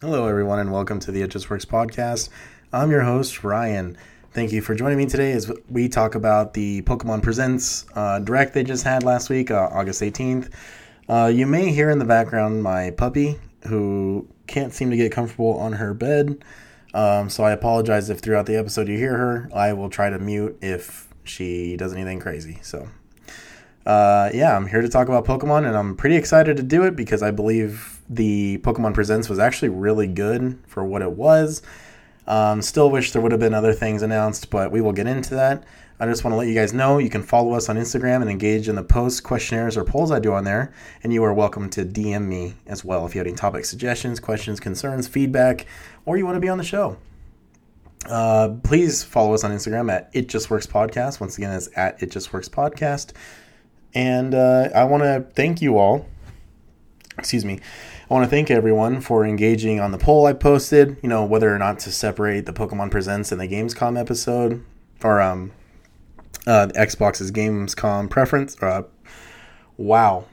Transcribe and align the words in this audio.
Hello, 0.00 0.28
everyone, 0.28 0.60
and 0.60 0.70
welcome 0.70 1.00
to 1.00 1.10
the 1.10 1.22
It 1.22 1.30
Just 1.32 1.50
Works 1.50 1.64
podcast. 1.64 2.28
I'm 2.72 2.88
your 2.92 3.00
host, 3.02 3.42
Ryan. 3.42 3.96
Thank 4.30 4.52
you 4.52 4.62
for 4.62 4.76
joining 4.76 4.96
me 4.96 5.06
today 5.06 5.32
as 5.32 5.50
we 5.68 5.88
talk 5.88 6.14
about 6.14 6.54
the 6.54 6.82
Pokemon 6.82 7.20
Presents 7.20 7.84
uh, 7.96 8.20
direct 8.20 8.54
they 8.54 8.62
just 8.62 8.84
had 8.84 9.02
last 9.02 9.28
week, 9.28 9.50
uh, 9.50 9.68
August 9.72 10.00
18th. 10.00 10.52
Uh, 11.08 11.26
you 11.34 11.48
may 11.48 11.72
hear 11.72 11.90
in 11.90 11.98
the 11.98 12.04
background 12.04 12.62
my 12.62 12.92
puppy 12.92 13.40
who 13.66 14.24
can't 14.46 14.72
seem 14.72 14.88
to 14.90 14.96
get 14.96 15.10
comfortable 15.10 15.58
on 15.58 15.72
her 15.72 15.92
bed. 15.94 16.44
Um, 16.94 17.28
so 17.28 17.42
I 17.42 17.50
apologize 17.50 18.08
if 18.08 18.20
throughout 18.20 18.46
the 18.46 18.54
episode 18.54 18.86
you 18.86 18.96
hear 18.96 19.16
her. 19.16 19.50
I 19.52 19.72
will 19.72 19.90
try 19.90 20.10
to 20.10 20.18
mute 20.20 20.58
if 20.62 21.08
she 21.24 21.76
does 21.76 21.92
anything 21.92 22.20
crazy. 22.20 22.60
So, 22.62 22.88
uh, 23.84 24.30
yeah, 24.32 24.54
I'm 24.54 24.68
here 24.68 24.80
to 24.80 24.88
talk 24.88 25.08
about 25.08 25.24
Pokemon, 25.24 25.66
and 25.66 25.76
I'm 25.76 25.96
pretty 25.96 26.14
excited 26.14 26.56
to 26.56 26.62
do 26.62 26.84
it 26.84 26.94
because 26.94 27.20
I 27.20 27.32
believe 27.32 27.97
the 28.08 28.58
Pokemon 28.58 28.94
Presents 28.94 29.28
was 29.28 29.38
actually 29.38 29.68
really 29.68 30.06
good 30.06 30.58
for 30.66 30.84
what 30.84 31.02
it 31.02 31.12
was. 31.12 31.62
Um, 32.26 32.60
still 32.60 32.90
wish 32.90 33.12
there 33.12 33.22
would 33.22 33.32
have 33.32 33.40
been 33.40 33.54
other 33.54 33.72
things 33.72 34.02
announced, 34.02 34.50
but 34.50 34.70
we 34.70 34.80
will 34.80 34.92
get 34.92 35.06
into 35.06 35.34
that. 35.34 35.64
I 36.00 36.06
just 36.06 36.22
want 36.22 36.32
to 36.32 36.36
let 36.36 36.46
you 36.46 36.54
guys 36.54 36.72
know 36.72 36.98
you 36.98 37.10
can 37.10 37.24
follow 37.24 37.54
us 37.54 37.68
on 37.68 37.76
Instagram 37.76 38.20
and 38.20 38.30
engage 38.30 38.68
in 38.68 38.76
the 38.76 38.84
posts, 38.84 39.20
questionnaires, 39.20 39.76
or 39.76 39.82
polls 39.82 40.12
I 40.12 40.20
do 40.20 40.32
on 40.32 40.44
there. 40.44 40.72
And 41.02 41.12
you 41.12 41.24
are 41.24 41.34
welcome 41.34 41.68
to 41.70 41.84
DM 41.84 42.26
me 42.26 42.54
as 42.66 42.84
well 42.84 43.04
if 43.04 43.14
you 43.14 43.18
have 43.18 43.26
any 43.26 43.34
topic 43.34 43.64
suggestions, 43.64 44.20
questions, 44.20 44.60
concerns, 44.60 45.08
feedback, 45.08 45.66
or 46.06 46.16
you 46.16 46.24
want 46.24 46.36
to 46.36 46.40
be 46.40 46.48
on 46.48 46.58
the 46.58 46.64
show. 46.64 46.98
Uh, 48.06 48.50
please 48.62 49.02
follow 49.02 49.34
us 49.34 49.42
on 49.42 49.50
Instagram 49.50 49.90
at 49.90 50.08
It 50.12 50.28
Just 50.28 50.50
Works 50.50 50.66
Podcast. 50.66 51.18
Once 51.18 51.36
again, 51.36 51.52
it's 51.52 51.68
at 51.74 52.00
It 52.00 52.12
Just 52.12 52.32
Works 52.32 52.48
Podcast. 52.48 53.12
And 53.92 54.34
uh, 54.34 54.68
I 54.74 54.84
want 54.84 55.02
to 55.02 55.26
thank 55.34 55.60
you 55.60 55.78
all. 55.78 56.06
Excuse 57.18 57.44
me. 57.44 57.58
I 58.10 58.14
want 58.14 58.24
to 58.24 58.30
thank 58.30 58.50
everyone 58.50 59.02
for 59.02 59.26
engaging 59.26 59.80
on 59.80 59.92
the 59.92 59.98
poll 59.98 60.24
I 60.24 60.32
posted. 60.32 60.96
You 61.02 61.10
know 61.10 61.26
whether 61.26 61.54
or 61.54 61.58
not 61.58 61.78
to 61.80 61.92
separate 61.92 62.46
the 62.46 62.54
Pokemon 62.54 62.90
Presents 62.90 63.32
and 63.32 63.40
the 63.40 63.46
Gamescom 63.46 64.00
episode, 64.00 64.64
or 65.04 65.20
um, 65.20 65.52
uh, 66.46 66.68
Xbox's 66.74 67.30
Gamescom 67.30 68.08
preference. 68.08 68.56
Uh, 68.62 68.84
wow, 69.76 70.24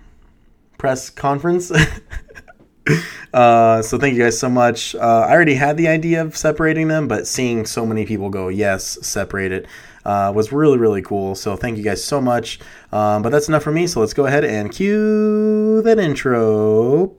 press 0.77 1.09
conference. 1.09 1.69
uh, 3.33 3.81
so 3.81 3.99
thank 3.99 4.15
you 4.15 4.23
guys 4.23 4.39
so 4.39 4.49
much. 4.49 4.95
Uh, 4.95 5.25
I 5.27 5.33
already 5.33 5.55
had 5.55 5.75
the 5.75 5.89
idea 5.89 6.21
of 6.21 6.37
separating 6.37 6.87
them, 6.87 7.09
but 7.09 7.27
seeing 7.27 7.65
so 7.65 7.85
many 7.85 8.05
people 8.05 8.29
go 8.29 8.47
yes, 8.47 8.97
separate 9.01 9.51
it. 9.51 9.67
Uh, 10.05 10.31
was 10.33 10.53
really 10.53 10.77
really 10.77 11.01
cool. 11.01 11.35
So 11.35 11.57
thank 11.57 11.77
you 11.77 11.83
guys 11.83 12.01
so 12.01 12.21
much. 12.21 12.57
Um, 12.93 13.21
but 13.21 13.31
that's 13.31 13.49
enough 13.49 13.63
for 13.63 13.73
me. 13.73 13.85
So 13.85 13.99
let's 13.99 14.13
go 14.13 14.27
ahead 14.27 14.45
and 14.45 14.71
cue 14.71 15.81
that 15.81 15.99
intro. 15.99 17.17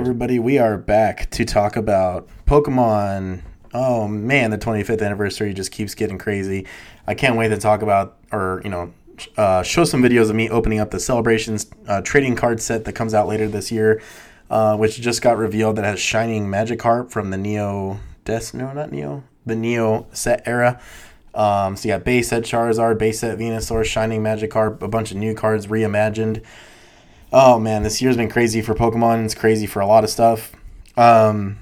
Are 0.00 0.78
back 0.78 1.28
to 1.30 1.44
talk 1.44 1.76
about 1.76 2.26
Pokemon. 2.46 3.42
Oh 3.74 4.08
man, 4.08 4.50
the 4.50 4.56
25th 4.56 5.02
anniversary 5.02 5.52
just 5.52 5.70
keeps 5.70 5.94
getting 5.94 6.16
crazy. 6.16 6.66
I 7.06 7.14
can't 7.14 7.36
wait 7.36 7.48
to 7.48 7.58
talk 7.58 7.82
about, 7.82 8.16
or, 8.32 8.62
you 8.64 8.70
know, 8.70 8.94
uh, 9.36 9.62
show 9.62 9.84
some 9.84 10.02
videos 10.02 10.30
of 10.30 10.36
me 10.36 10.48
opening 10.48 10.80
up 10.80 10.90
the 10.90 11.00
Celebrations 11.00 11.66
uh, 11.86 12.00
trading 12.00 12.34
card 12.34 12.62
set 12.62 12.86
that 12.86 12.94
comes 12.94 13.12
out 13.12 13.28
later 13.28 13.46
this 13.46 13.70
year, 13.70 14.00
uh, 14.48 14.74
which 14.74 14.98
just 14.98 15.20
got 15.20 15.36
revealed 15.36 15.76
that 15.76 15.84
has 15.84 16.00
Shining 16.00 16.46
Magikarp 16.46 17.10
from 17.10 17.28
the 17.28 17.36
Neo 17.36 18.00
Des 18.24 18.46
no 18.54 18.72
not 18.72 18.90
Neo 18.90 19.22
the 19.44 19.54
Neo 19.54 20.06
set 20.12 20.42
era. 20.46 20.80
Um, 21.34 21.76
so 21.76 21.88
you 21.88 21.94
got 21.94 22.04
base 22.04 22.28
set 22.28 22.44
Charizard, 22.44 22.98
base 22.98 23.20
set 23.20 23.38
Venusaur, 23.38 23.84
Shining 23.84 24.22
Magikarp, 24.22 24.80
a 24.80 24.88
bunch 24.88 25.10
of 25.10 25.18
new 25.18 25.34
cards 25.34 25.66
reimagined 25.66 26.42
oh 27.32 27.58
man, 27.58 27.82
this 27.82 28.02
year's 28.02 28.16
been 28.16 28.28
crazy 28.28 28.62
for 28.62 28.74
Pokemon. 28.74 29.24
It's 29.24 29.34
crazy 29.34 29.66
for 29.66 29.80
a 29.80 29.86
lot 29.86 30.04
of 30.04 30.10
stuff. 30.10 30.52
Um, 30.96 31.58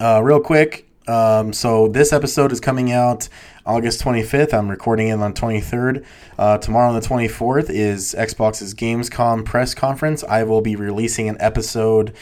uh, 0.00 0.20
real 0.22 0.40
quick, 0.40 0.88
um, 1.06 1.52
so 1.52 1.88
this 1.88 2.12
episode 2.12 2.52
is 2.52 2.60
coming 2.60 2.92
out 2.92 3.28
August 3.66 4.02
25th. 4.02 4.54
I'm 4.54 4.70
recording 4.70 5.08
it 5.08 5.18
on 5.18 5.34
23rd. 5.34 6.04
Uh, 6.38 6.58
tomorrow 6.58 6.88
on 6.88 6.94
the 6.94 7.06
24th 7.06 7.68
is 7.68 8.14
Xbox's 8.16 8.74
Gamescom 8.74 9.44
press 9.44 9.74
conference. 9.74 10.24
I 10.24 10.44
will 10.44 10.60
be 10.60 10.76
releasing 10.76 11.28
an 11.28 11.36
episode 11.40 12.14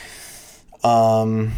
um, 0.83 1.53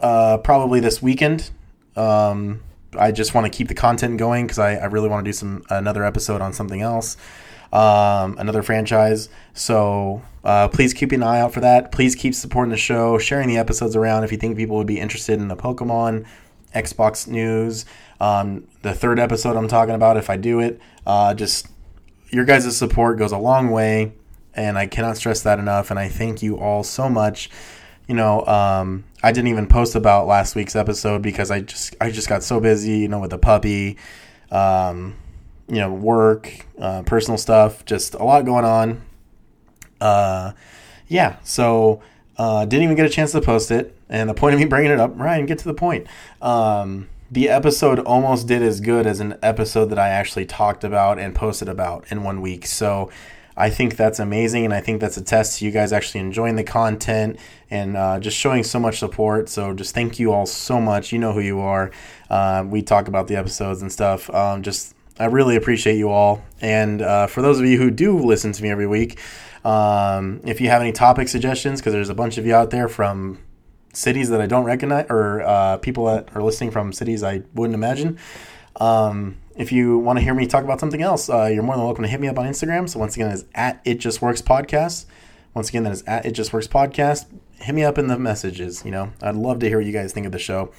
uh, 0.00 0.38
probably 0.38 0.80
this 0.80 1.00
weekend. 1.00 1.50
Um, 1.94 2.62
I 2.98 3.12
just 3.12 3.34
want 3.34 3.50
to 3.50 3.56
keep 3.56 3.68
the 3.68 3.74
content 3.74 4.18
going 4.18 4.46
because 4.46 4.58
I, 4.58 4.74
I 4.74 4.86
really 4.86 5.08
want 5.08 5.24
to 5.24 5.28
do 5.28 5.32
some 5.32 5.64
another 5.70 6.04
episode 6.04 6.40
on 6.40 6.52
something 6.52 6.80
else 6.80 7.16
um, 7.76 8.38
another 8.38 8.62
franchise. 8.62 9.28
So 9.52 10.22
uh, 10.42 10.68
please 10.68 10.94
keep 10.94 11.12
an 11.12 11.22
eye 11.22 11.40
out 11.40 11.52
for 11.52 11.60
that. 11.60 11.92
Please 11.92 12.14
keep 12.14 12.34
supporting 12.34 12.70
the 12.70 12.78
show, 12.78 13.18
sharing 13.18 13.48
the 13.48 13.58
episodes 13.58 13.94
around 13.94 14.24
if 14.24 14.32
you 14.32 14.38
think 14.38 14.56
people 14.56 14.76
would 14.76 14.86
be 14.86 14.98
interested 14.98 15.38
in 15.38 15.48
the 15.48 15.56
Pokemon, 15.56 16.26
Xbox 16.74 17.28
news. 17.28 17.84
Um, 18.18 18.66
the 18.80 18.94
third 18.94 19.18
episode 19.18 19.56
I'm 19.56 19.68
talking 19.68 19.94
about, 19.94 20.16
if 20.16 20.30
I 20.30 20.38
do 20.38 20.58
it, 20.60 20.80
uh, 21.06 21.34
just 21.34 21.68
your 22.30 22.46
guys' 22.46 22.74
support 22.74 23.18
goes 23.18 23.32
a 23.32 23.38
long 23.38 23.70
way, 23.70 24.12
and 24.54 24.78
I 24.78 24.86
cannot 24.86 25.18
stress 25.18 25.42
that 25.42 25.58
enough. 25.58 25.90
And 25.90 25.98
I 25.98 26.08
thank 26.08 26.42
you 26.42 26.58
all 26.58 26.82
so 26.82 27.10
much. 27.10 27.50
You 28.08 28.14
know, 28.14 28.46
um, 28.46 29.04
I 29.22 29.32
didn't 29.32 29.48
even 29.48 29.66
post 29.66 29.94
about 29.94 30.26
last 30.26 30.54
week's 30.54 30.76
episode 30.76 31.20
because 31.20 31.50
I 31.50 31.60
just 31.60 31.94
I 32.00 32.10
just 32.10 32.28
got 32.28 32.42
so 32.42 32.58
busy, 32.58 33.00
you 33.00 33.08
know, 33.08 33.18
with 33.18 33.30
the 33.30 33.38
puppy. 33.38 33.98
Um, 34.50 35.16
you 35.68 35.76
know, 35.76 35.92
work, 35.92 36.66
uh, 36.78 37.02
personal 37.02 37.38
stuff, 37.38 37.84
just 37.84 38.14
a 38.14 38.24
lot 38.24 38.44
going 38.44 38.64
on. 38.64 39.02
Uh, 40.00 40.52
yeah, 41.08 41.36
so 41.42 42.02
uh, 42.38 42.64
didn't 42.64 42.84
even 42.84 42.96
get 42.96 43.06
a 43.06 43.10
chance 43.10 43.32
to 43.32 43.40
post 43.40 43.70
it. 43.70 43.96
And 44.08 44.28
the 44.30 44.34
point 44.34 44.54
of 44.54 44.60
me 44.60 44.66
bringing 44.66 44.92
it 44.92 45.00
up, 45.00 45.12
Ryan, 45.18 45.46
get 45.46 45.58
to 45.60 45.64
the 45.64 45.74
point. 45.74 46.06
Um, 46.40 47.08
the 47.30 47.48
episode 47.48 47.98
almost 48.00 48.46
did 48.46 48.62
as 48.62 48.80
good 48.80 49.06
as 49.06 49.18
an 49.18 49.36
episode 49.42 49.86
that 49.86 49.98
I 49.98 50.08
actually 50.10 50.46
talked 50.46 50.84
about 50.84 51.18
and 51.18 51.34
posted 51.34 51.68
about 51.68 52.04
in 52.10 52.22
one 52.22 52.40
week. 52.40 52.66
So 52.66 53.10
I 53.56 53.70
think 53.70 53.96
that's 53.96 54.20
amazing, 54.20 54.64
and 54.64 54.74
I 54.74 54.80
think 54.80 55.00
that's 55.00 55.16
a 55.16 55.22
test 55.22 55.58
to 55.58 55.64
you 55.64 55.70
guys 55.70 55.92
actually 55.92 56.20
enjoying 56.20 56.56
the 56.56 56.62
content 56.62 57.40
and 57.70 57.96
uh, 57.96 58.20
just 58.20 58.36
showing 58.36 58.62
so 58.62 58.78
much 58.78 58.98
support. 58.98 59.48
So 59.48 59.72
just 59.72 59.94
thank 59.94 60.18
you 60.18 60.30
all 60.32 60.46
so 60.46 60.80
much. 60.80 61.10
You 61.10 61.18
know 61.18 61.32
who 61.32 61.40
you 61.40 61.60
are. 61.60 61.90
Uh, 62.28 62.64
we 62.66 62.82
talk 62.82 63.08
about 63.08 63.28
the 63.28 63.36
episodes 63.36 63.82
and 63.82 63.90
stuff. 63.90 64.28
Um, 64.32 64.62
just 64.62 64.94
I 65.18 65.26
really 65.26 65.56
appreciate 65.56 65.96
you 65.96 66.10
all. 66.10 66.42
And 66.60 67.00
uh, 67.00 67.26
for 67.26 67.42
those 67.42 67.58
of 67.58 67.66
you 67.66 67.78
who 67.78 67.90
do 67.90 68.18
listen 68.18 68.52
to 68.52 68.62
me 68.62 68.70
every 68.70 68.86
week, 68.86 69.18
um, 69.64 70.40
if 70.44 70.60
you 70.60 70.68
have 70.68 70.82
any 70.82 70.92
topic 70.92 71.28
suggestions, 71.28 71.80
because 71.80 71.92
there's 71.92 72.10
a 72.10 72.14
bunch 72.14 72.38
of 72.38 72.46
you 72.46 72.54
out 72.54 72.70
there 72.70 72.88
from 72.88 73.38
cities 73.92 74.28
that 74.28 74.40
I 74.40 74.46
don't 74.46 74.64
recognize, 74.64 75.06
or 75.08 75.42
uh, 75.42 75.78
people 75.78 76.04
that 76.06 76.28
are 76.36 76.42
listening 76.42 76.70
from 76.70 76.92
cities 76.92 77.22
I 77.22 77.42
wouldn't 77.54 77.74
imagine. 77.74 78.18
Um, 78.76 79.38
if 79.56 79.72
you 79.72 79.98
want 79.98 80.18
to 80.18 80.22
hear 80.22 80.34
me 80.34 80.46
talk 80.46 80.64
about 80.64 80.80
something 80.80 81.00
else, 81.00 81.30
uh, 81.30 81.46
you're 81.46 81.62
more 81.62 81.76
than 81.76 81.84
welcome 81.84 82.04
to 82.04 82.10
hit 82.10 82.20
me 82.20 82.28
up 82.28 82.38
on 82.38 82.46
Instagram. 82.46 82.88
So 82.88 82.98
once 82.98 83.16
again, 83.16 83.30
it's 83.30 83.44
at 83.54 83.80
It 83.84 83.94
Just 83.94 84.20
Works 84.20 84.42
Podcast. 84.42 85.06
Once 85.54 85.70
again, 85.70 85.84
that 85.84 85.92
is 85.92 86.02
at 86.02 86.26
It 86.26 86.32
Just 86.32 86.52
Works 86.52 86.68
Podcast. 86.68 87.24
Hit 87.60 87.74
me 87.74 87.84
up 87.84 87.98
in 87.98 88.06
the 88.06 88.18
messages. 88.18 88.84
You 88.84 88.90
know, 88.90 89.12
I'd 89.22 89.34
love 89.34 89.58
to 89.60 89.68
hear 89.68 89.78
what 89.78 89.86
you 89.86 89.92
guys 89.92 90.12
think 90.12 90.26
of 90.26 90.32
the 90.32 90.38
show. 90.38 90.72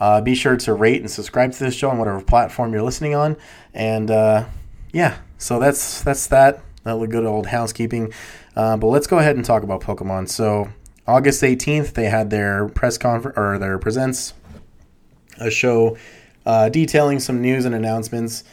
Uh, 0.00 0.20
be 0.20 0.34
sure 0.34 0.56
to 0.56 0.74
rate 0.74 1.00
and 1.00 1.10
subscribe 1.10 1.52
to 1.52 1.58
this 1.58 1.74
show 1.74 1.90
on 1.90 1.98
whatever 1.98 2.20
platform 2.20 2.72
you're 2.72 2.82
listening 2.82 3.14
on. 3.14 3.36
And 3.72 4.10
uh, 4.10 4.46
yeah, 4.92 5.18
so 5.38 5.58
that's 5.58 6.02
that's 6.02 6.26
that. 6.28 6.62
That 6.84 6.98
good 7.10 7.24
old 7.24 7.46
housekeeping. 7.46 8.12
Uh, 8.56 8.76
but 8.76 8.88
let's 8.88 9.06
go 9.06 9.18
ahead 9.18 9.36
and 9.36 9.44
talk 9.44 9.62
about 9.62 9.80
Pokemon. 9.80 10.28
So 10.28 10.68
August 11.06 11.42
18th, 11.42 11.92
they 11.92 12.06
had 12.06 12.30
their 12.30 12.68
press 12.68 12.98
conference 12.98 13.38
or 13.38 13.58
their 13.58 13.78
presents 13.78 14.34
a 15.38 15.50
show 15.50 15.96
uh, 16.44 16.68
detailing 16.68 17.20
some 17.20 17.40
news 17.40 17.64
and 17.64 17.74
announcements 17.74 18.44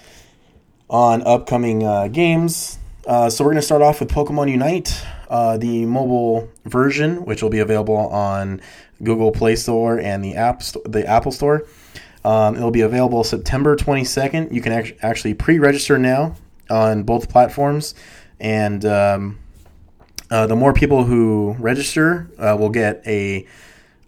on 0.90 1.22
upcoming 1.24 1.84
uh, 1.84 2.08
games. 2.08 2.78
Uh, 3.06 3.30
so 3.30 3.44
we're 3.44 3.54
to 3.54 3.62
start 3.62 3.82
off 3.82 4.00
with 4.00 4.10
Pokemon 4.10 4.50
Unite. 4.52 5.04
Uh, 5.30 5.58
the 5.58 5.86
mobile 5.86 6.50
version, 6.66 7.26
which 7.26 7.44
will 7.44 7.50
be 7.50 7.60
available 7.60 7.96
on 7.96 8.62
Google 9.04 9.32
Play 9.32 9.56
Store 9.56 10.00
and 10.00 10.24
the 10.24 10.36
App 10.36 10.62
the 10.86 11.06
Apple 11.06 11.32
Store. 11.32 11.66
Um, 12.26 12.56
it'll 12.56 12.72
be 12.72 12.82
available 12.82 13.24
September 13.24 13.76
22nd. 13.76 14.52
You 14.52 14.62
can 14.62 14.74
act- 14.74 14.94
actually 15.02 15.34
pre-register 15.34 15.98
now 15.98 16.36
on 16.70 17.04
both 17.04 17.30
platforms, 17.30 17.96
and 18.40 18.84
um, 18.86 19.40
uh, 20.30 20.46
the 20.48 20.56
more 20.56 20.74
people 20.74 21.06
who 21.06 21.56
register 21.60 22.30
uh, 22.38 22.56
will 22.60 22.70
get 22.70 23.02
a 23.08 23.48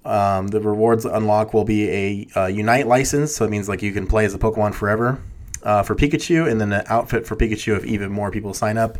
um, 0.04 0.48
the 0.48 0.60
rewards 0.60 1.06
unlock 1.06 1.54
will 1.54 1.64
be 1.64 1.90
a, 1.90 2.28
a, 2.36 2.50
Unite 2.50 2.88
license, 2.88 3.36
so 3.36 3.46
it 3.46 3.52
means 3.52 3.70
like 3.70 3.84
you 3.84 3.92
can 3.92 4.08
play 4.08 4.26
as 4.26 4.34
a 4.34 4.40
Pokemon 4.40 4.74
forever 4.74 5.22
uh, 5.62 5.84
for 5.84 5.96
Pikachu, 5.96 6.50
and 6.50 6.60
then 6.60 6.74
an 6.74 6.84
outfit 6.88 7.28
for 7.28 7.36
Pikachu 7.36 7.78
if 7.78 7.86
even 7.86 8.12
more 8.12 8.32
people 8.32 8.54
sign 8.54 8.78
up. 8.80 8.98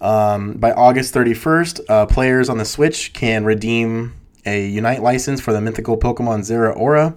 Um, 0.00 0.54
by 0.54 0.72
August 0.72 1.14
31st, 1.14 1.80
uh, 1.88 2.06
players 2.06 2.48
on 2.48 2.58
the 2.58 2.64
Switch 2.64 3.12
can 3.12 3.44
redeem 3.44 4.14
a 4.46 4.66
Unite 4.66 5.02
license 5.02 5.40
for 5.40 5.52
the 5.52 5.60
mythical 5.60 5.98
Pokemon 5.98 6.40
Zeraora, 6.40 7.16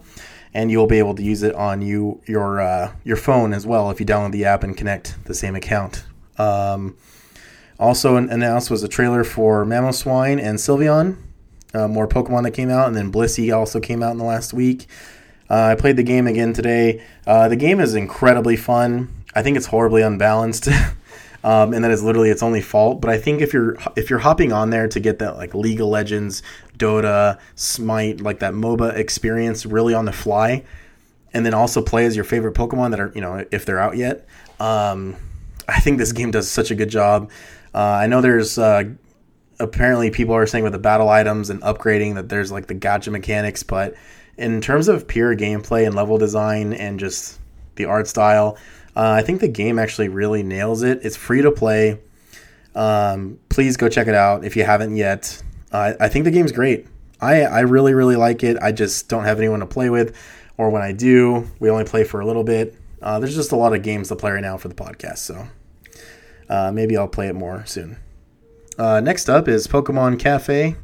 and 0.54 0.72
you'll 0.72 0.88
be 0.88 1.00
able 1.00 1.16
to 1.16 1.24
use 1.24 1.44
it 1.44 1.56
on 1.56 1.82
you 1.82 2.22
your 2.26 2.60
uh, 2.60 2.94
your 3.04 3.18
phone 3.18 3.54
as 3.54 3.66
well 3.66 3.90
if 3.92 4.00
you 4.00 4.06
download 4.06 4.32
the 4.32 4.46
app 4.46 4.64
and 4.64 4.76
connect 4.76 5.24
the 5.26 5.34
same 5.34 5.56
account. 5.56 6.04
Um, 6.38 6.98
also 7.80 8.16
announced 8.16 8.70
was 8.70 8.84
a 8.84 8.88
trailer 8.88 9.24
for 9.24 9.66
Mamoswine 9.66 10.42
and 10.42 10.58
Sylveon, 10.60 11.18
uh, 11.74 11.88
more 11.88 12.08
Pokemon 12.08 12.44
that 12.44 12.52
came 12.52 12.70
out, 12.70 12.88
and 12.88 12.96
then 12.96 13.12
Blissey 13.12 13.56
also 13.56 13.80
came 13.80 14.04
out 14.04 14.12
in 14.12 14.18
the 14.18 14.24
last 14.24 14.54
week. 14.54 14.88
Uh, 15.50 15.66
I 15.66 15.76
played 15.76 15.98
the 15.98 16.04
game 16.04 16.28
again 16.28 16.54
today. 16.54 17.04
Uh, 17.26 17.50
the 17.50 17.56
game 17.56 17.80
is 17.80 17.96
incredibly 17.96 18.56
fun. 18.56 19.10
I 19.34 19.42
think 19.42 19.58
it's 19.58 19.66
horribly 19.66 20.02
unbalanced, 20.02 20.70
um, 21.44 21.74
and 21.74 21.84
that 21.84 21.92
is 21.92 22.04
literally 22.04 22.30
its 22.30 22.44
only 22.44 22.62
fault. 22.62 23.02
But 23.02 23.10
I 23.10 23.18
think 23.18 23.42
if 23.42 23.54
you're 23.54 23.78
if 23.96 24.10
you're 24.10 24.20
hopping 24.20 24.52
on 24.52 24.70
there 24.70 24.88
to 24.88 25.00
get 25.00 25.20
that 25.20 25.38
like 25.38 25.54
League 25.54 25.82
of 25.82 25.88
Legends, 25.88 26.44
Dota, 26.78 27.40
Smite, 27.56 28.22
like 28.22 28.40
that 28.40 28.54
MOBA 28.54 28.96
experience 28.96 29.66
really 29.66 29.94
on 29.94 30.06
the 30.06 30.12
fly, 30.12 30.64
and 31.34 31.46
then 31.46 31.54
also 31.54 31.82
play 31.82 32.06
as 32.06 32.16
your 32.16 32.26
favorite 32.26 32.56
Pokemon 32.56 32.92
that 32.92 33.00
are 33.00 33.12
you 33.16 33.22
know 33.22 33.46
if 33.52 33.66
they're 33.66 33.80
out 33.80 33.98
yet. 33.98 34.28
Um, 34.60 35.16
I 35.68 35.80
think 35.80 35.98
this 35.98 36.12
game 36.12 36.32
does 36.32 36.50
such 36.50 36.72
a 36.72 36.76
good 36.76 36.90
job. 36.90 37.32
Uh, 37.74 37.80
I 37.80 38.08
know 38.08 38.22
there's 38.22 38.58
uh, 38.58 38.84
apparently 39.60 40.12
people 40.12 40.36
are 40.36 40.46
saying 40.46 40.64
with 40.64 40.74
the 40.74 40.80
battle 40.80 41.10
items 41.10 41.50
and 41.50 41.62
upgrading 41.62 42.16
that 42.16 42.30
there's 42.30 42.52
like 42.52 42.68
the 42.68 42.76
gacha 42.76 43.12
mechanics, 43.12 43.64
but 43.64 43.96
in 44.38 44.60
terms 44.62 44.88
of 44.88 45.08
pure 45.08 45.36
gameplay 45.36 45.86
and 45.86 45.96
level 45.96 46.18
design 46.18 46.74
and 46.74 47.00
just 47.00 47.40
the 47.76 47.86
art 47.86 48.08
style, 48.08 48.58
uh, 48.96 49.12
I 49.12 49.22
think 49.22 49.42
the 49.42 49.48
game 49.48 49.80
actually 49.80 50.10
really 50.10 50.44
nails 50.44 50.84
it. 50.84 51.00
It's 51.04 51.16
free 51.16 51.42
to 51.42 51.52
play. 51.52 52.00
Um, 52.76 53.40
please 53.50 53.78
go 53.78 53.90
check 53.90 54.08
it 54.08 54.16
out 54.16 54.44
if 54.44 54.56
you 54.56 54.64
haven't 54.64 54.96
yet. 54.96 55.42
Uh, 55.72 55.94
I 56.00 56.10
think 56.10 56.26
the 56.26 56.32
game's 56.32 56.52
great. 56.52 56.88
I, 57.20 57.44
I 57.44 57.60
really, 57.62 57.94
really 57.94 58.16
like 58.16 58.44
it. 58.44 58.58
I 58.62 58.72
just 58.72 59.08
don't 59.08 59.26
have 59.26 59.38
anyone 59.38 59.60
to 59.60 59.66
play 59.66 59.90
with, 59.90 60.18
or 60.58 60.70
when 60.70 60.82
I 60.82 60.92
do, 60.92 61.48
we 61.60 61.70
only 61.70 61.84
play 61.86 62.04
for 62.04 62.20
a 62.20 62.26
little 62.26 62.44
bit. 62.44 62.76
Uh, 63.02 63.20
there's 63.20 63.36
just 63.36 63.52
a 63.52 63.56
lot 63.56 63.74
of 63.74 63.84
games 63.84 64.10
to 64.10 64.16
play 64.16 64.32
right 64.32 64.42
now 64.42 64.58
for 64.58 64.68
the 64.68 64.76
podcast, 64.76 65.20
so 65.20 65.48
uh, 66.50 66.72
maybe 66.72 66.98
I'll 66.98 67.08
play 67.08 67.28
it 67.28 67.36
more 67.36 67.64
soon. 67.66 67.98
Uh, 68.78 69.00
next 69.00 69.30
up 69.30 69.48
is 69.48 69.68
Pokemon 69.68 70.20
Cafe. 70.20 70.76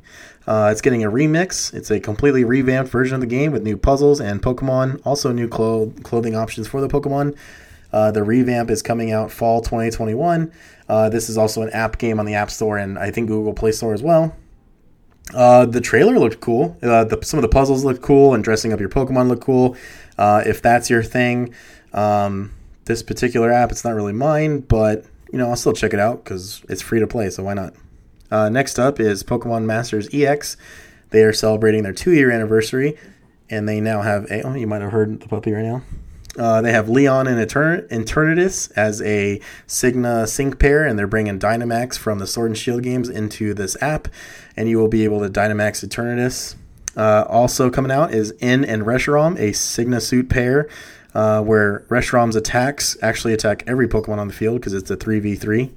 Uh, 0.45 0.69
it's 0.71 0.81
getting 0.81 1.03
a 1.03 1.11
remix. 1.11 1.73
It's 1.73 1.91
a 1.91 1.99
completely 1.99 2.43
revamped 2.43 2.91
version 2.91 3.15
of 3.15 3.21
the 3.21 3.27
game 3.27 3.51
with 3.51 3.63
new 3.63 3.75
puzzles 3.75 4.21
and 4.21 4.41
Pokemon, 4.41 5.01
also 5.05 5.31
new 5.31 5.47
clo- 5.47 5.91
clothing 6.03 6.35
options 6.35 6.67
for 6.67 6.79
the 6.79 6.87
Pokemon. 6.87 7.35
Uh, 7.91 8.11
the 8.11 8.23
revamp 8.23 8.69
is 8.69 8.81
coming 8.81 9.11
out 9.11 9.31
fall 9.31 9.61
2021. 9.61 10.51
Uh, 10.89 11.09
this 11.09 11.29
is 11.29 11.37
also 11.37 11.61
an 11.61 11.69
app 11.71 11.97
game 11.97 12.19
on 12.19 12.25
the 12.25 12.33
App 12.33 12.49
Store 12.49 12.77
and 12.77 12.97
I 12.97 13.11
think 13.11 13.27
Google 13.27 13.53
Play 13.53 13.71
Store 13.71 13.93
as 13.93 14.01
well. 14.01 14.35
Uh, 15.33 15.65
the 15.65 15.81
trailer 15.81 16.17
looked 16.19 16.39
cool. 16.39 16.77
Uh, 16.81 17.03
the, 17.03 17.19
some 17.23 17.37
of 17.37 17.41
the 17.41 17.49
puzzles 17.49 17.83
looked 17.83 18.01
cool, 18.01 18.33
and 18.33 18.43
dressing 18.43 18.71
up 18.71 18.79
your 18.79 18.89
Pokemon 18.89 19.27
looked 19.27 19.43
cool. 19.43 19.75
Uh, 20.17 20.41
if 20.45 20.61
that's 20.61 20.89
your 20.89 21.03
thing, 21.03 21.53
um, 21.93 22.53
this 22.85 23.03
particular 23.03 23.51
app, 23.51 23.71
it's 23.71 23.83
not 23.83 23.93
really 23.93 24.13
mine, 24.13 24.61
but 24.61 25.05
you 25.31 25.37
know 25.37 25.49
I'll 25.49 25.55
still 25.55 25.73
check 25.73 25.93
it 25.93 25.99
out 25.99 26.23
because 26.23 26.63
it's 26.69 26.81
free 26.81 26.99
to 26.99 27.07
play, 27.07 27.29
so 27.29 27.43
why 27.43 27.53
not? 27.53 27.73
Uh, 28.31 28.49
next 28.49 28.79
up 28.79 28.99
is 28.99 29.23
Pokemon 29.23 29.65
Masters 29.65 30.07
EX. 30.13 30.57
They 31.09 31.23
are 31.23 31.33
celebrating 31.33 31.83
their 31.83 31.93
two 31.93 32.13
year 32.13 32.31
anniversary, 32.31 32.97
and 33.49 33.67
they 33.67 33.81
now 33.81 34.01
have 34.01 34.25
a. 34.31 34.41
Oh, 34.43 34.53
you 34.53 34.67
might 34.67 34.81
have 34.81 34.91
heard 34.91 35.19
the 35.19 35.27
puppy 35.27 35.51
right 35.51 35.65
now. 35.65 35.81
Uh, 36.37 36.61
they 36.61 36.71
have 36.71 36.87
Leon 36.87 37.27
and 37.27 37.37
Etern- 37.39 37.87
Eternatus 37.89 38.71
as 38.75 39.01
a 39.01 39.41
Sygna 39.67 40.27
sync 40.27 40.59
pair, 40.59 40.85
and 40.85 40.97
they're 40.97 41.07
bringing 41.07 41.39
Dynamax 41.39 41.97
from 41.97 42.19
the 42.19 42.27
Sword 42.27 42.51
and 42.51 42.57
Shield 42.57 42.83
games 42.83 43.09
into 43.09 43.53
this 43.53 43.75
app, 43.81 44.07
and 44.55 44.69
you 44.69 44.77
will 44.77 44.87
be 44.87 45.03
able 45.03 45.19
to 45.21 45.29
Dynamax 45.29 45.83
Eternatus. 45.87 46.55
Uh, 46.95 47.25
also 47.27 47.69
coming 47.69 47.91
out 47.91 48.13
is 48.13 48.33
N 48.39 48.63
and 48.63 48.83
Reshiram, 48.83 49.37
a 49.37 49.51
Sygna 49.51 50.01
suit 50.01 50.29
pair, 50.29 50.67
uh, 51.13 51.41
where 51.41 51.85
Reshiram's 51.89 52.35
attacks 52.35 52.97
actually 53.01 53.33
attack 53.33 53.63
every 53.67 53.87
Pokemon 53.87 54.17
on 54.17 54.27
the 54.27 54.33
field 54.33 54.59
because 54.59 54.73
it's 54.73 54.89
a 54.91 54.97
3v3. 54.97 55.71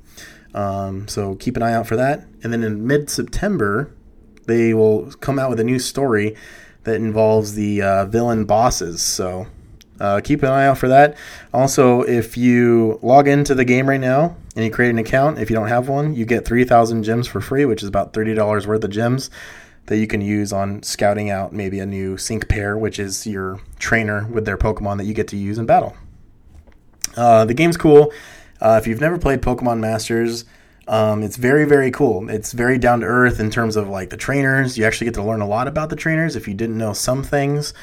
Um, 0.54 1.08
so 1.08 1.36
keep 1.36 1.56
an 1.56 1.62
eye 1.62 1.72
out 1.72 1.86
for 1.86 1.96
that. 1.96 2.26
And 2.42 2.52
then 2.52 2.62
in 2.62 2.86
mid 2.86 3.08
September, 3.08 3.92
they 4.46 4.74
will 4.74 5.12
come 5.20 5.38
out 5.38 5.50
with 5.50 5.60
a 5.60 5.64
new 5.64 5.78
story 5.78 6.36
that 6.84 6.96
involves 6.96 7.54
the 7.54 7.82
uh, 7.82 8.04
villain 8.06 8.44
bosses. 8.44 9.02
So 9.02 9.46
uh, 10.00 10.20
keep 10.23 10.43
an 10.43 10.49
eye 10.49 10.67
out 10.67 10.79
for 10.79 10.88
that. 10.88 11.17
Also, 11.52 12.02
if 12.02 12.37
you 12.37 12.99
log 13.02 13.29
into 13.29 13.55
the 13.55 13.64
game 13.64 13.88
right 13.88 14.00
now 14.00 14.37
and 14.56 14.64
you 14.64 14.70
create 14.70 14.91
an 14.91 14.99
account, 14.99 15.38
if 15.38 15.50
you 15.50 15.56
don't 15.56 15.69
have 15.69 15.88
one, 15.88 16.14
you 16.14 16.25
get 16.25 16.44
3,000 16.44 17.02
gems 17.02 17.29
for 17.29 17.41
free, 17.41 17.64
which 17.64 17.82
is 17.82 17.88
about 17.88 18.12
$30 18.12 18.67
worth 18.67 18.82
of 18.82 18.91
gems 18.91 19.31
that 19.87 19.99
you 19.99 20.06
can 20.06 20.20
use 20.20 20.52
on 20.52 20.82
scouting 20.82 21.31
out 21.31 21.52
maybe 21.52 21.81
a 21.81 21.87
new 21.87 22.17
sync 22.17 22.49
pair, 22.49 22.79
which 22.79 22.99
is 22.99 23.26
your 23.26 23.61
trainer 23.79 24.26
with 24.29 24.44
their 24.44 24.56
Pokemon 24.56 24.99
that 24.99 25.05
you 25.05 25.14
get 25.14 25.29
to 25.29 25.37
use 25.37 25.58
in 25.58 25.67
battle. 25.67 25.97
Uh, 27.17 27.44
the 27.44 27.55
game's 27.55 27.76
cool. 27.76 28.12
Uh, 28.61 28.79
if 28.81 28.87
you've 28.87 29.00
never 29.00 29.19
played 29.19 29.43
Pokemon 29.43 29.81
Masters, 29.81 30.44
um, 30.87 31.23
it's 31.23 31.37
very, 31.37 31.64
very 31.64 31.91
cool. 31.91 32.29
It's 32.29 32.53
very 32.53 32.79
down 32.79 33.00
to 33.00 33.06
earth 33.06 33.41
in 33.41 33.50
terms 33.50 33.76
of 33.76 33.88
like 33.88 34.11
the 34.11 34.17
trainers. 34.17 34.76
You 34.79 34.85
actually 34.85 35.06
get 35.06 35.14
to 35.14 35.23
learn 35.23 35.41
a 35.41 35.46
lot 35.46 35.69
about 35.69 35.91
the 35.91 35.96
trainers 35.96 36.37
if 36.37 36.46
you 36.46 36.55
didn't 36.55 36.79
know 36.79 36.93
some 36.93 37.23
things. 37.23 37.75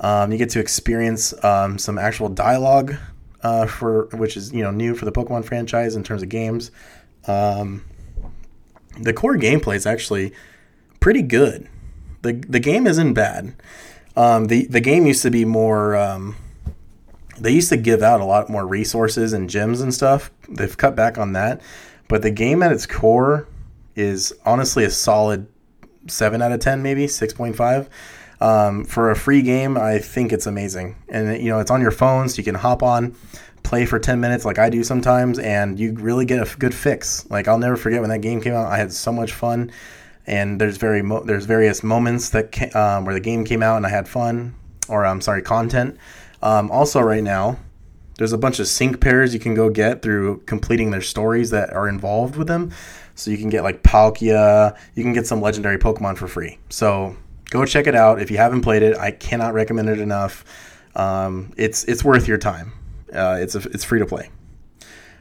Um, 0.00 0.30
you 0.30 0.38
get 0.38 0.50
to 0.50 0.60
experience 0.60 1.32
um, 1.44 1.78
some 1.78 1.98
actual 1.98 2.28
dialogue 2.28 2.96
uh, 3.42 3.66
for 3.66 4.06
which 4.12 4.36
is 4.36 4.52
you 4.52 4.62
know 4.62 4.70
new 4.70 4.94
for 4.94 5.04
the 5.04 5.12
Pokemon 5.12 5.44
franchise 5.44 5.94
in 5.96 6.02
terms 6.02 6.22
of 6.22 6.28
games. 6.28 6.70
Um, 7.26 7.84
the 9.00 9.12
core 9.12 9.36
gameplay 9.36 9.76
is 9.76 9.86
actually 9.86 10.32
pretty 11.00 11.22
good. 11.22 11.68
the 12.22 12.32
The 12.32 12.60
game 12.60 12.86
isn't 12.86 13.14
bad. 13.14 13.54
Um, 14.16 14.46
the 14.46 14.66
the 14.66 14.80
game 14.80 15.06
used 15.06 15.22
to 15.22 15.30
be 15.30 15.44
more 15.44 15.96
um, 15.96 16.36
they 17.38 17.52
used 17.52 17.68
to 17.68 17.76
give 17.76 18.02
out 18.02 18.20
a 18.20 18.24
lot 18.24 18.48
more 18.48 18.66
resources 18.66 19.32
and 19.32 19.48
gems 19.48 19.80
and 19.80 19.92
stuff. 19.92 20.30
They've 20.48 20.76
cut 20.76 20.96
back 20.96 21.18
on 21.18 21.32
that, 21.32 21.60
but 22.08 22.22
the 22.22 22.30
game 22.30 22.62
at 22.62 22.72
its 22.72 22.86
core 22.86 23.46
is 23.94 24.32
honestly 24.44 24.84
a 24.84 24.90
solid 24.90 25.46
seven 26.08 26.42
out 26.42 26.52
of 26.52 26.60
ten, 26.60 26.82
maybe 26.82 27.06
six 27.06 27.32
point 27.32 27.56
five. 27.56 27.88
Um, 28.40 28.84
for 28.84 29.10
a 29.10 29.16
free 29.16 29.42
game, 29.42 29.78
I 29.78 29.98
think 29.98 30.32
it's 30.32 30.46
amazing, 30.46 30.96
and 31.08 31.40
you 31.42 31.48
know 31.48 31.58
it's 31.58 31.70
on 31.70 31.80
your 31.80 31.90
phone, 31.90 32.28
so 32.28 32.36
you 32.38 32.44
can 32.44 32.54
hop 32.54 32.82
on, 32.82 33.16
play 33.62 33.86
for 33.86 33.98
ten 33.98 34.20
minutes 34.20 34.44
like 34.44 34.58
I 34.58 34.68
do 34.68 34.84
sometimes, 34.84 35.38
and 35.38 35.78
you 35.80 35.94
really 35.94 36.26
get 36.26 36.40
a 36.40 36.56
good 36.58 36.74
fix. 36.74 37.28
Like 37.30 37.48
I'll 37.48 37.58
never 37.58 37.76
forget 37.76 38.00
when 38.00 38.10
that 38.10 38.20
game 38.20 38.40
came 38.40 38.52
out. 38.52 38.66
I 38.66 38.76
had 38.76 38.92
so 38.92 39.10
much 39.10 39.32
fun, 39.32 39.72
and 40.26 40.60
there's 40.60 40.76
very 40.76 41.02
mo- 41.02 41.24
there's 41.24 41.46
various 41.46 41.82
moments 41.82 42.30
that 42.30 42.76
um, 42.76 43.04
where 43.06 43.14
the 43.14 43.20
game 43.20 43.44
came 43.44 43.62
out 43.62 43.78
and 43.78 43.86
I 43.86 43.90
had 43.90 44.06
fun, 44.06 44.54
or 44.88 45.06
I'm 45.06 45.22
sorry, 45.22 45.40
content 45.40 45.98
um, 46.42 46.70
also, 46.70 47.00
right 47.00 47.22
now, 47.22 47.58
there's 48.18 48.32
a 48.32 48.38
bunch 48.38 48.58
of 48.58 48.66
sync 48.66 49.00
pairs 49.00 49.34
you 49.34 49.40
can 49.40 49.54
go 49.54 49.68
get 49.68 50.02
through 50.02 50.42
completing 50.46 50.90
their 50.90 51.02
stories 51.02 51.50
that 51.50 51.72
are 51.72 51.88
involved 51.88 52.36
with 52.36 52.46
them. 52.46 52.72
So 53.14 53.30
you 53.30 53.38
can 53.38 53.48
get 53.48 53.62
like 53.62 53.82
Palkia, 53.82 54.76
you 54.94 55.02
can 55.02 55.12
get 55.12 55.26
some 55.26 55.40
legendary 55.40 55.78
Pokemon 55.78 56.18
for 56.18 56.28
free. 56.28 56.58
So 56.68 57.16
go 57.50 57.64
check 57.64 57.86
it 57.86 57.94
out 57.94 58.20
if 58.20 58.30
you 58.30 58.36
haven't 58.36 58.62
played 58.62 58.82
it. 58.82 58.96
I 58.96 59.10
cannot 59.10 59.54
recommend 59.54 59.88
it 59.88 60.00
enough. 60.00 60.44
Um, 60.94 61.52
it's 61.56 61.84
it's 61.84 62.04
worth 62.04 62.26
your 62.26 62.38
time. 62.38 62.72
Uh, 63.12 63.38
it's 63.40 63.54
a, 63.54 63.58
it's 63.70 63.84
free 63.84 63.98
to 63.98 64.06
play. 64.06 64.30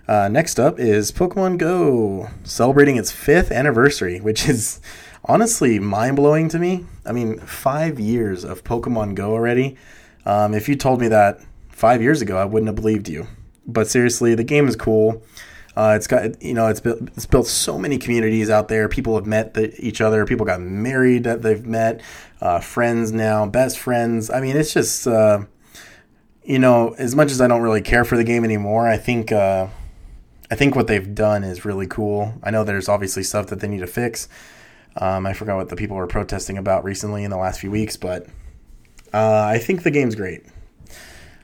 Uh, 0.08 0.28
next 0.28 0.60
up 0.60 0.80
is 0.80 1.12
Pokemon 1.12 1.58
Go, 1.58 2.30
celebrating 2.44 2.96
its 2.96 3.12
fifth 3.12 3.52
anniversary, 3.52 4.20
which 4.20 4.48
is 4.48 4.80
honestly 5.26 5.80
mind 5.80 6.16
blowing 6.16 6.48
to 6.50 6.60
me. 6.60 6.86
I 7.06 7.12
mean, 7.12 7.40
five 7.40 8.00
years 8.00 8.44
of 8.44 8.64
Pokemon 8.64 9.16
Go 9.16 9.32
already. 9.34 9.78
Um, 10.26 10.54
if 10.54 10.70
you 10.70 10.76
told 10.76 11.02
me 11.02 11.08
that 11.08 11.42
five 11.70 12.02
years 12.02 12.22
ago, 12.22 12.38
I 12.38 12.46
wouldn't 12.46 12.68
have 12.68 12.76
believed 12.76 13.10
you. 13.10 13.28
But 13.68 13.88
seriously, 13.88 14.36
the 14.36 14.44
game 14.44 14.68
is 14.68 14.76
cool. 14.76 15.24
Uh, 15.76 15.94
it's 15.96 16.08
got 16.08 16.42
you 16.42 16.54
know 16.54 16.68
it's 16.68 16.80
built 16.80 17.02
it's 17.16 17.26
built 17.26 17.48
so 17.48 17.78
many 17.78 17.98
communities 17.98 18.50
out 18.50 18.68
there. 18.70 18.88
People 18.88 19.16
have 19.16 19.26
met 19.26 19.54
the, 19.54 19.74
each 19.86 20.00
other. 20.00 20.26
People 20.26 20.46
got 20.46 20.62
married 20.62 21.26
that 21.26 21.42
they've 21.42 21.66
met. 21.66 22.02
Uh, 22.40 22.60
friends 22.60 23.12
now, 23.12 23.46
best 23.46 23.78
friends. 23.78 24.30
I 24.30 24.40
mean, 24.40 24.56
it's 24.56 24.74
just 24.74 25.06
uh, 25.06 25.44
you 26.44 26.60
know 26.60 26.96
as 26.98 27.16
much 27.16 27.32
as 27.32 27.42
I 27.42 27.48
don't 27.48 27.62
really 27.62 27.82
care 27.82 28.06
for 28.06 28.16
the 28.16 28.24
game 28.24 28.46
anymore. 28.46 28.88
I 28.88 28.98
think 28.98 29.32
uh, 29.32 29.68
I 30.50 30.56
think 30.56 30.76
what 30.76 30.88
they've 30.88 31.14
done 31.14 31.44
is 31.44 31.66
really 31.66 31.88
cool. 31.88 32.34
I 32.42 32.52
know 32.52 32.64
there's 32.64 32.88
obviously 32.88 33.24
stuff 33.24 33.48
that 33.48 33.60
they 33.60 33.68
need 33.68 33.80
to 33.80 33.88
fix. 33.88 34.30
Um, 34.98 35.26
I 35.26 35.34
forgot 35.34 35.58
what 35.58 35.68
the 35.68 35.76
people 35.76 35.98
were 35.98 36.08
protesting 36.08 36.58
about 36.58 36.86
recently 36.86 37.26
in 37.26 37.32
the 37.32 37.38
last 37.38 37.60
few 37.60 37.70
weeks, 37.70 37.98
but 37.98 38.28
uh, 39.14 39.44
I 39.44 39.58
think 39.58 39.84
the 39.84 39.92
game's 39.92 40.16
great. 40.16 40.46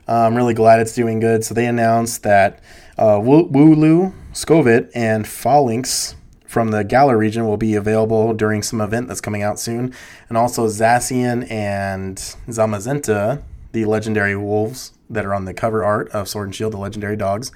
Uh, 0.08 0.26
I'm 0.26 0.34
really 0.34 0.54
glad 0.54 0.80
it's 0.80 0.94
doing 0.94 1.20
good. 1.20 1.44
So 1.44 1.52
they 1.52 1.66
announced 1.66 2.22
that 2.22 2.60
uh, 3.02 3.18
Wooloo, 3.18 4.12
Skwovet, 4.32 4.88
and 4.94 5.24
Falinks 5.24 6.14
from 6.46 6.70
the 6.70 6.84
Galar 6.84 7.18
region 7.18 7.48
will 7.48 7.56
be 7.56 7.74
available 7.74 8.32
during 8.32 8.62
some 8.62 8.80
event 8.80 9.08
that's 9.08 9.20
coming 9.20 9.42
out 9.42 9.58
soon. 9.58 9.92
And 10.28 10.38
also 10.38 10.68
Zacian 10.68 11.50
and 11.50 12.16
Zamazenta, 12.46 13.42
the 13.72 13.86
legendary 13.86 14.36
wolves 14.36 14.92
that 15.10 15.26
are 15.26 15.34
on 15.34 15.46
the 15.46 15.54
cover 15.54 15.82
art 15.82 16.10
of 16.10 16.28
Sword 16.28 16.46
and 16.46 16.54
Shield, 16.54 16.74
the 16.74 16.78
legendary 16.78 17.16
dogs. 17.16 17.50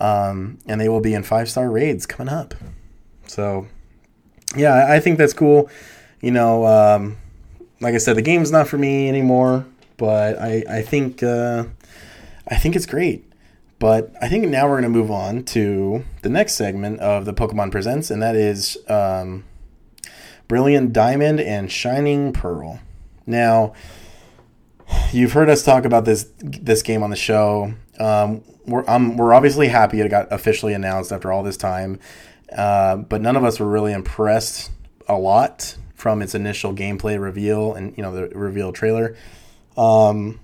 Um, 0.00 0.58
and 0.66 0.80
they 0.80 0.88
will 0.88 1.00
be 1.00 1.14
in 1.14 1.22
five 1.22 1.48
star 1.48 1.70
raids 1.70 2.04
coming 2.04 2.32
up. 2.32 2.54
So, 3.28 3.68
yeah, 4.56 4.86
I 4.90 4.98
think 4.98 5.18
that's 5.18 5.34
cool. 5.34 5.70
You 6.20 6.32
know, 6.32 6.66
um, 6.66 7.16
like 7.80 7.94
I 7.94 7.98
said, 7.98 8.16
the 8.16 8.22
game's 8.22 8.50
not 8.50 8.66
for 8.66 8.76
me 8.76 9.08
anymore, 9.08 9.66
but 9.98 10.36
I, 10.40 10.64
I 10.68 10.82
think 10.82 11.22
uh, 11.22 11.66
I 12.48 12.56
think 12.56 12.74
it's 12.74 12.86
great. 12.86 13.29
But 13.80 14.12
I 14.20 14.28
think 14.28 14.46
now 14.46 14.68
we're 14.68 14.80
going 14.80 14.92
to 14.92 14.98
move 14.98 15.10
on 15.10 15.42
to 15.44 16.04
the 16.20 16.28
next 16.28 16.52
segment 16.52 17.00
of 17.00 17.24
the 17.24 17.32
Pokemon 17.32 17.72
Presents, 17.72 18.10
and 18.10 18.22
that 18.22 18.36
is 18.36 18.76
um, 18.88 19.44
Brilliant 20.48 20.92
Diamond 20.92 21.40
and 21.40 21.72
Shining 21.72 22.34
Pearl. 22.34 22.78
Now, 23.26 23.72
you've 25.12 25.32
heard 25.32 25.48
us 25.48 25.64
talk 25.64 25.86
about 25.86 26.04
this 26.04 26.30
this 26.38 26.82
game 26.82 27.02
on 27.02 27.08
the 27.08 27.16
show. 27.16 27.72
Um, 27.98 28.42
we're 28.66 28.84
um, 28.86 29.16
we're 29.16 29.32
obviously 29.32 29.68
happy 29.68 30.02
it 30.02 30.08
got 30.10 30.30
officially 30.30 30.74
announced 30.74 31.10
after 31.10 31.32
all 31.32 31.42
this 31.42 31.56
time, 31.56 31.98
uh, 32.52 32.96
but 32.96 33.22
none 33.22 33.34
of 33.34 33.44
us 33.44 33.58
were 33.58 33.68
really 33.68 33.94
impressed 33.94 34.70
a 35.08 35.14
lot 35.14 35.74
from 35.94 36.20
its 36.20 36.34
initial 36.34 36.74
gameplay 36.74 37.18
reveal 37.18 37.72
and 37.72 37.96
you 37.96 38.02
know 38.02 38.12
the 38.12 38.28
reveal 38.36 38.72
trailer. 38.72 39.16
Um, 39.74 40.38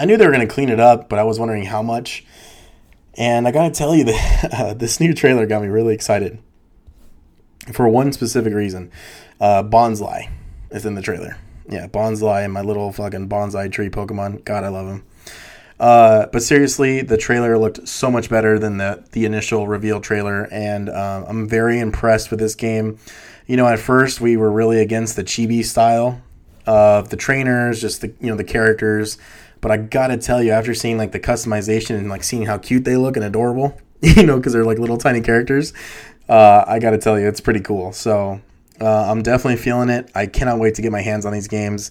I 0.00 0.06
knew 0.06 0.16
they 0.16 0.24
were 0.24 0.32
going 0.32 0.48
to 0.48 0.52
clean 0.52 0.70
it 0.70 0.80
up, 0.80 1.10
but 1.10 1.18
I 1.18 1.24
was 1.24 1.38
wondering 1.38 1.66
how 1.66 1.82
much. 1.82 2.24
And 3.18 3.46
I 3.46 3.50
got 3.50 3.64
to 3.64 3.70
tell 3.70 3.94
you 3.94 4.04
that 4.04 4.48
uh, 4.50 4.72
this 4.72 4.98
new 4.98 5.12
trailer 5.12 5.44
got 5.44 5.60
me 5.60 5.68
really 5.68 5.92
excited 5.92 6.38
for 7.74 7.86
one 7.86 8.10
specific 8.14 8.54
reason. 8.54 8.90
Uh, 9.38 9.62
Bonsly 9.62 10.30
is 10.70 10.86
in 10.86 10.94
the 10.94 11.02
trailer. 11.02 11.36
Yeah, 11.68 11.86
Bonsly 11.86 12.44
and 12.44 12.52
my 12.52 12.62
little 12.62 12.90
fucking 12.92 13.28
bonsai 13.28 13.70
tree 13.70 13.90
Pokemon. 13.90 14.42
God, 14.46 14.64
I 14.64 14.68
love 14.68 14.88
him. 14.88 15.04
Uh, 15.78 16.28
but 16.32 16.42
seriously, 16.42 17.02
the 17.02 17.18
trailer 17.18 17.58
looked 17.58 17.86
so 17.86 18.10
much 18.10 18.30
better 18.30 18.58
than 18.58 18.78
the 18.78 19.04
the 19.12 19.26
initial 19.26 19.68
reveal 19.68 20.00
trailer, 20.00 20.48
and 20.50 20.88
uh, 20.88 21.24
I'm 21.28 21.46
very 21.46 21.78
impressed 21.78 22.30
with 22.30 22.40
this 22.40 22.54
game. 22.54 22.98
You 23.46 23.56
know, 23.58 23.66
at 23.66 23.78
first 23.78 24.20
we 24.20 24.38
were 24.38 24.50
really 24.50 24.80
against 24.80 25.16
the 25.16 25.24
chibi 25.24 25.62
style 25.62 26.22
of 26.66 27.10
the 27.10 27.16
trainers, 27.16 27.80
just 27.80 28.00
the 28.00 28.14
you 28.20 28.30
know 28.30 28.36
the 28.36 28.44
characters. 28.44 29.18
But 29.60 29.70
I 29.70 29.76
gotta 29.76 30.16
tell 30.16 30.42
you, 30.42 30.52
after 30.52 30.74
seeing 30.74 30.98
like 30.98 31.12
the 31.12 31.20
customization 31.20 31.96
and 31.96 32.08
like 32.08 32.24
seeing 32.24 32.46
how 32.46 32.58
cute 32.58 32.84
they 32.84 32.96
look 32.96 33.16
and 33.16 33.24
adorable, 33.24 33.78
you 34.00 34.24
know, 34.24 34.36
because 34.36 34.52
they're 34.52 34.64
like 34.64 34.78
little 34.78 34.98
tiny 34.98 35.20
characters, 35.20 35.72
uh, 36.28 36.64
I 36.66 36.78
gotta 36.78 36.98
tell 36.98 37.18
you, 37.18 37.28
it's 37.28 37.40
pretty 37.40 37.60
cool. 37.60 37.92
So 37.92 38.40
uh, 38.80 39.10
I'm 39.10 39.22
definitely 39.22 39.56
feeling 39.56 39.90
it. 39.90 40.10
I 40.14 40.26
cannot 40.26 40.58
wait 40.58 40.76
to 40.76 40.82
get 40.82 40.92
my 40.92 41.02
hands 41.02 41.26
on 41.26 41.32
these 41.32 41.48
games. 41.48 41.90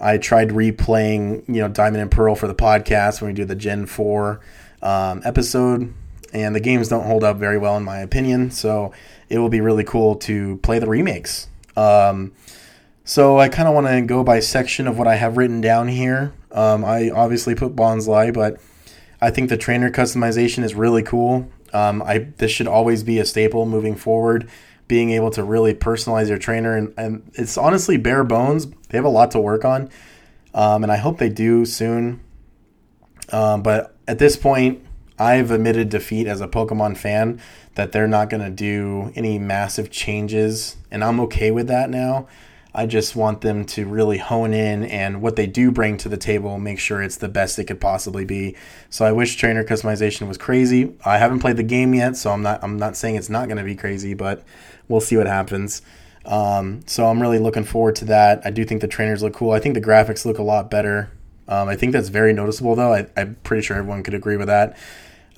I 0.00 0.18
tried 0.18 0.50
replaying, 0.50 1.48
you 1.48 1.60
know, 1.60 1.68
Diamond 1.68 2.02
and 2.02 2.10
Pearl 2.10 2.36
for 2.36 2.46
the 2.46 2.54
podcast 2.54 3.20
when 3.20 3.30
we 3.30 3.34
do 3.34 3.44
the 3.44 3.56
Gen 3.56 3.86
4 3.86 4.40
um, 4.82 5.22
episode, 5.24 5.92
and 6.32 6.54
the 6.54 6.60
games 6.60 6.88
don't 6.88 7.04
hold 7.04 7.24
up 7.24 7.36
very 7.36 7.58
well 7.58 7.76
in 7.76 7.82
my 7.82 7.98
opinion. 7.98 8.50
So 8.50 8.92
it 9.28 9.38
will 9.38 9.48
be 9.48 9.60
really 9.60 9.84
cool 9.84 10.14
to 10.16 10.58
play 10.58 10.78
the 10.78 10.88
remakes. 10.88 11.48
Um, 11.76 12.32
so 13.04 13.38
I 13.38 13.48
kind 13.48 13.68
of 13.68 13.74
want 13.74 13.86
to 13.86 14.02
go 14.02 14.22
by 14.22 14.40
section 14.40 14.86
of 14.86 14.98
what 14.98 15.08
I 15.08 15.16
have 15.16 15.36
written 15.36 15.60
down 15.60 15.88
here. 15.88 16.32
Um, 16.52 16.84
I 16.84 17.10
obviously 17.10 17.54
put 17.54 17.76
Bonsly, 17.76 18.32
but 18.32 18.58
I 19.20 19.30
think 19.30 19.48
the 19.48 19.56
trainer 19.56 19.90
customization 19.90 20.64
is 20.64 20.74
really 20.74 21.02
cool. 21.02 21.50
Um, 21.72 22.02
I 22.02 22.28
this 22.38 22.50
should 22.50 22.66
always 22.66 23.02
be 23.02 23.18
a 23.18 23.24
staple 23.24 23.66
moving 23.66 23.94
forward 23.94 24.48
being 24.88 25.10
able 25.10 25.30
to 25.30 25.44
really 25.44 25.74
personalize 25.74 26.28
your 26.28 26.38
trainer. 26.38 26.74
And, 26.74 26.94
and 26.96 27.30
it's 27.34 27.56
honestly 27.56 27.98
bare 27.98 28.24
bones. 28.24 28.66
They 28.88 28.96
have 28.98 29.04
a 29.04 29.10
lot 29.10 29.30
to 29.32 29.40
work 29.40 29.64
on. 29.64 29.90
Um, 30.54 30.82
and 30.82 30.90
I 30.90 30.96
hope 30.96 31.18
they 31.18 31.28
do 31.28 31.66
soon. 31.66 32.20
Um, 33.30 33.62
but 33.62 33.94
at 34.08 34.18
this 34.18 34.36
point, 34.36 34.82
I've 35.18 35.50
admitted 35.50 35.90
defeat 35.90 36.26
as 36.26 36.40
a 36.40 36.48
Pokemon 36.48 36.96
fan 36.96 37.40
that 37.74 37.92
they're 37.92 38.08
not 38.08 38.30
going 38.30 38.42
to 38.42 38.50
do 38.50 39.12
any 39.14 39.38
massive 39.38 39.90
changes. 39.90 40.76
And 40.90 41.04
I'm 41.04 41.20
okay 41.20 41.50
with 41.50 41.68
that 41.68 41.90
now. 41.90 42.26
I 42.74 42.86
just 42.86 43.16
want 43.16 43.40
them 43.40 43.64
to 43.66 43.86
really 43.86 44.18
hone 44.18 44.52
in 44.52 44.84
and 44.84 45.22
what 45.22 45.36
they 45.36 45.46
do 45.46 45.70
bring 45.70 45.96
to 45.98 46.08
the 46.08 46.16
table, 46.16 46.58
make 46.58 46.78
sure 46.78 47.02
it's 47.02 47.16
the 47.16 47.28
best 47.28 47.58
it 47.58 47.64
could 47.64 47.80
possibly 47.80 48.24
be. 48.24 48.56
So 48.90 49.04
I 49.04 49.12
wish 49.12 49.36
trainer 49.36 49.64
customization 49.64 50.28
was 50.28 50.36
crazy. 50.36 50.94
I 51.04 51.18
haven't 51.18 51.40
played 51.40 51.56
the 51.56 51.62
game 51.62 51.94
yet, 51.94 52.16
so 52.16 52.30
I'm 52.30 52.42
not 52.42 52.62
I'm 52.62 52.76
not 52.76 52.96
saying 52.96 53.16
it's 53.16 53.30
not 53.30 53.48
going 53.48 53.58
to 53.58 53.64
be 53.64 53.74
crazy, 53.74 54.14
but 54.14 54.44
we'll 54.86 55.00
see 55.00 55.16
what 55.16 55.26
happens. 55.26 55.82
Um, 56.24 56.82
so 56.86 57.06
I'm 57.06 57.22
really 57.22 57.38
looking 57.38 57.64
forward 57.64 57.96
to 57.96 58.04
that. 58.06 58.42
I 58.44 58.50
do 58.50 58.64
think 58.64 58.82
the 58.82 58.88
trainers 58.88 59.22
look 59.22 59.32
cool. 59.32 59.52
I 59.52 59.60
think 59.60 59.74
the 59.74 59.80
graphics 59.80 60.26
look 60.26 60.38
a 60.38 60.42
lot 60.42 60.70
better. 60.70 61.10
Um, 61.48 61.68
I 61.68 61.76
think 61.76 61.92
that's 61.92 62.10
very 62.10 62.34
noticeable, 62.34 62.76
though. 62.76 62.92
I, 62.92 63.06
am 63.16 63.36
pretty 63.42 63.62
sure 63.62 63.78
everyone 63.78 64.02
could 64.02 64.12
agree 64.12 64.36
with 64.36 64.48
that. 64.48 64.76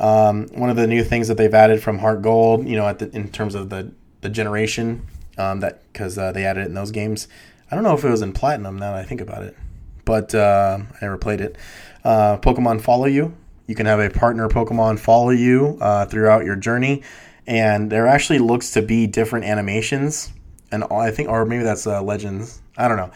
Um, 0.00 0.48
one 0.48 0.68
of 0.70 0.76
the 0.76 0.88
new 0.88 1.04
things 1.04 1.28
that 1.28 1.36
they've 1.36 1.54
added 1.54 1.80
from 1.82 1.98
Heart 1.98 2.22
Gold, 2.22 2.66
you 2.66 2.74
know, 2.74 2.88
at 2.88 2.98
the, 2.98 3.14
in 3.14 3.28
terms 3.30 3.54
of 3.54 3.70
the 3.70 3.92
the 4.22 4.28
generation, 4.28 5.06
um, 5.38 5.60
that 5.60 5.82
because 5.92 6.18
uh, 6.18 6.32
they 6.32 6.44
added 6.44 6.62
it 6.62 6.66
in 6.66 6.74
those 6.74 6.90
games. 6.90 7.28
I 7.70 7.74
don't 7.74 7.84
know 7.84 7.94
if 7.94 8.04
it 8.04 8.10
was 8.10 8.22
in 8.22 8.32
Platinum 8.32 8.78
now 8.78 8.92
that 8.92 9.00
I 9.00 9.04
think 9.04 9.20
about 9.20 9.42
it, 9.42 9.56
but 10.04 10.34
uh, 10.34 10.78
I 10.80 10.96
never 11.00 11.18
played 11.18 11.40
it. 11.40 11.56
Uh, 12.04 12.38
Pokemon 12.38 12.80
Follow 12.80 13.06
You. 13.06 13.36
You 13.66 13.74
can 13.76 13.86
have 13.86 14.00
a 14.00 14.10
partner 14.10 14.48
Pokemon 14.48 14.98
follow 14.98 15.30
you 15.30 15.78
uh, 15.80 16.04
throughout 16.06 16.44
your 16.44 16.56
journey 16.56 17.04
and 17.50 17.90
there 17.90 18.06
actually 18.06 18.38
looks 18.38 18.70
to 18.72 18.82
be 18.82 19.08
different 19.08 19.44
animations, 19.44 20.32
and 20.70 20.84
I 20.84 21.10
think, 21.10 21.28
or 21.28 21.44
maybe 21.44 21.64
that's 21.64 21.84
uh, 21.84 22.00
Legends. 22.00 22.62
I 22.76 22.86
don't 22.86 22.96
know, 22.96 23.10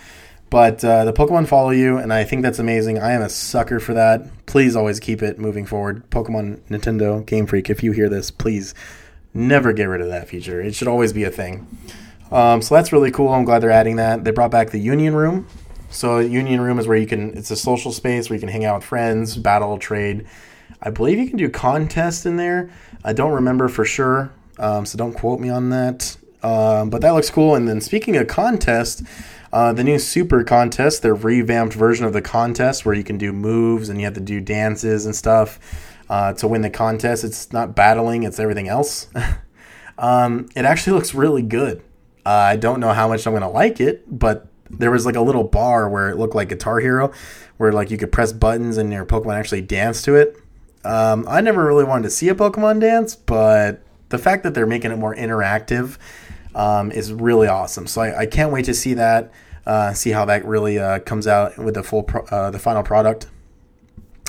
but 0.51 0.85
uh, 0.85 1.05
the 1.05 1.13
Pokemon 1.13 1.47
follow 1.47 1.71
you, 1.71 1.99
and 1.99 2.13
I 2.13 2.25
think 2.25 2.43
that's 2.43 2.59
amazing. 2.59 2.99
I 2.99 3.13
am 3.13 3.23
a 3.23 3.29
sucker 3.29 3.79
for 3.79 3.95
that. 3.95 4.47
Please 4.47 4.75
always 4.75 4.99
keep 4.99 5.23
it 5.23 5.39
moving 5.39 5.67
forward. 5.67 6.11
Pokemon, 6.11 6.61
Nintendo, 6.69 7.25
Game 7.25 7.47
Freak, 7.47 7.71
if 7.71 7.85
you 7.85 7.93
hear 7.93 8.09
this, 8.09 8.33
please 8.33 8.75
never 9.35 9.73
get 9.73 9.85
rid 9.85 10.01
of 10.01 10.09
that 10.09 10.29
feature. 10.29 10.63
It 10.63 10.75
should 10.75 10.89
always 10.89 11.13
be 11.13 11.25
a 11.25 11.31
thing. 11.31 11.67
Um, 12.31 12.63
so 12.63 12.75
that's 12.75 12.93
really 12.93 13.11
cool. 13.11 13.29
I'm 13.29 13.45
glad 13.45 13.61
they're 13.61 13.71
adding 13.71 13.97
that. 13.97 14.25
They 14.25 14.31
brought 14.31 14.51
back 14.51 14.71
the 14.71 14.79
Union 14.79 15.15
Room. 15.15 15.47
So 15.91 16.19
Union 16.19 16.61
Room 16.61 16.79
is 16.79 16.87
where 16.87 16.97
you 16.97 17.07
can. 17.07 17.37
It's 17.37 17.51
a 17.51 17.57
social 17.57 17.93
space 17.93 18.29
where 18.29 18.35
you 18.35 18.41
can 18.41 18.49
hang 18.49 18.65
out 18.65 18.77
with 18.77 18.85
friends, 18.85 19.37
battle, 19.37 19.79
trade. 19.79 20.27
I 20.83 20.91
believe 20.91 21.19
you 21.19 21.29
can 21.29 21.37
do 21.37 21.49
contests 21.49 22.27
in 22.27 22.37
there. 22.37 22.71
I 23.05 23.13
don't 23.13 23.33
remember 23.33 23.69
for 23.69 23.85
sure, 23.85 24.33
um, 24.59 24.87
so 24.87 24.99
don't 24.99 25.13
quote 25.13 25.41
me 25.41 25.51
on 25.51 25.71
that. 25.71 26.17
Um, 26.43 26.91
but 26.91 27.01
that 27.03 27.13
looks 27.13 27.31
cool. 27.31 27.55
And 27.55 27.69
then 27.69 27.81
speaking 27.81 28.17
of 28.17 28.27
contest, 28.27 29.03
uh, 29.53 29.73
the 29.73 29.85
new 29.85 29.99
Super 29.99 30.43
Contest, 30.43 31.03
their 31.03 31.15
revamped 31.15 31.75
version 31.75 32.05
of 32.05 32.13
the 32.13 32.21
contest 32.21 32.85
where 32.85 32.95
you 32.95 33.05
can 33.05 33.17
do 33.17 33.33
moves 33.33 33.89
and 33.89 34.01
you 34.01 34.05
have 34.05 34.15
to 34.15 34.21
do 34.21 34.41
dances 34.41 35.07
and 35.07 35.15
stuff 35.15 35.94
uh, 36.09 36.33
to 36.35 36.49
win 36.49 36.63
the 36.63 36.71
contest. 36.71 37.25
It's 37.25 37.53
not 37.53 37.75
battling, 37.75 38.23
it's 38.23 38.39
everything 38.39 38.69
else. 38.69 39.09
um, 39.99 40.49
it 40.55 40.65
actually 40.65 40.95
looks 40.95 41.15
really 41.15 41.43
good. 41.43 41.83
Uh, 42.27 42.31
I 42.31 42.57
don't 42.57 42.81
know 42.81 42.93
how 42.93 43.09
much 43.09 43.27
I'm 43.27 43.33
going 43.33 43.43
to 43.43 43.49
like 43.49 43.81
it, 43.81 44.05
but 44.07 44.47
there 44.71 44.91
was 44.91 45.07
like 45.07 45.17
a 45.17 45.21
little 45.21 45.45
bar 45.45 45.89
where 45.89 46.11
it 46.11 46.17
looked 46.17 46.35
like 46.35 46.49
Guitar 46.49 46.81
Hero, 46.81 47.13
where 47.57 47.73
like 47.73 47.91
you 47.91 47.99
could 47.99 48.13
press 48.13 48.33
buttons 48.33 48.77
and 48.77 48.93
your 48.93 49.05
Pokemon 49.05 49.35
actually 49.35 49.61
dance 49.61 50.03
to 50.03 50.15
it. 50.17 50.37
Um, 50.85 51.25
I 51.29 51.41
never 51.41 51.65
really 51.65 51.85
wanted 51.85 52.05
to 52.05 52.11
see 52.11 52.29
a 52.29 52.35
Pokemon 52.35 52.81
dance, 52.81 53.15
but 53.15 53.83
the 54.11 54.19
fact 54.19 54.43
that 54.43 54.55
they're 54.55 54.67
making 54.67 54.91
it 54.91 54.97
more 54.97 55.15
interactive 55.15 55.97
um, 56.55 56.93
is 56.93 57.13
really 57.13 57.49
awesome. 57.49 57.87
So 57.87 58.03
I, 58.03 58.21
I, 58.21 58.27
can't 58.27 58.53
wait 58.53 58.67
to 58.67 58.75
see 58.75 58.95
that, 58.95 59.33
uh, 59.67 59.93
see 59.93 60.11
how 60.11 60.25
that 60.27 60.45
really 60.45 60.79
uh, 60.79 61.01
comes 61.01 61.27
out 61.27 61.59
with 61.59 61.75
the 61.75 61.83
full, 61.83 62.05
pro- 62.05 62.25
uh, 62.27 62.51
the 62.51 62.59
final 62.59 62.83
product. 62.83 63.27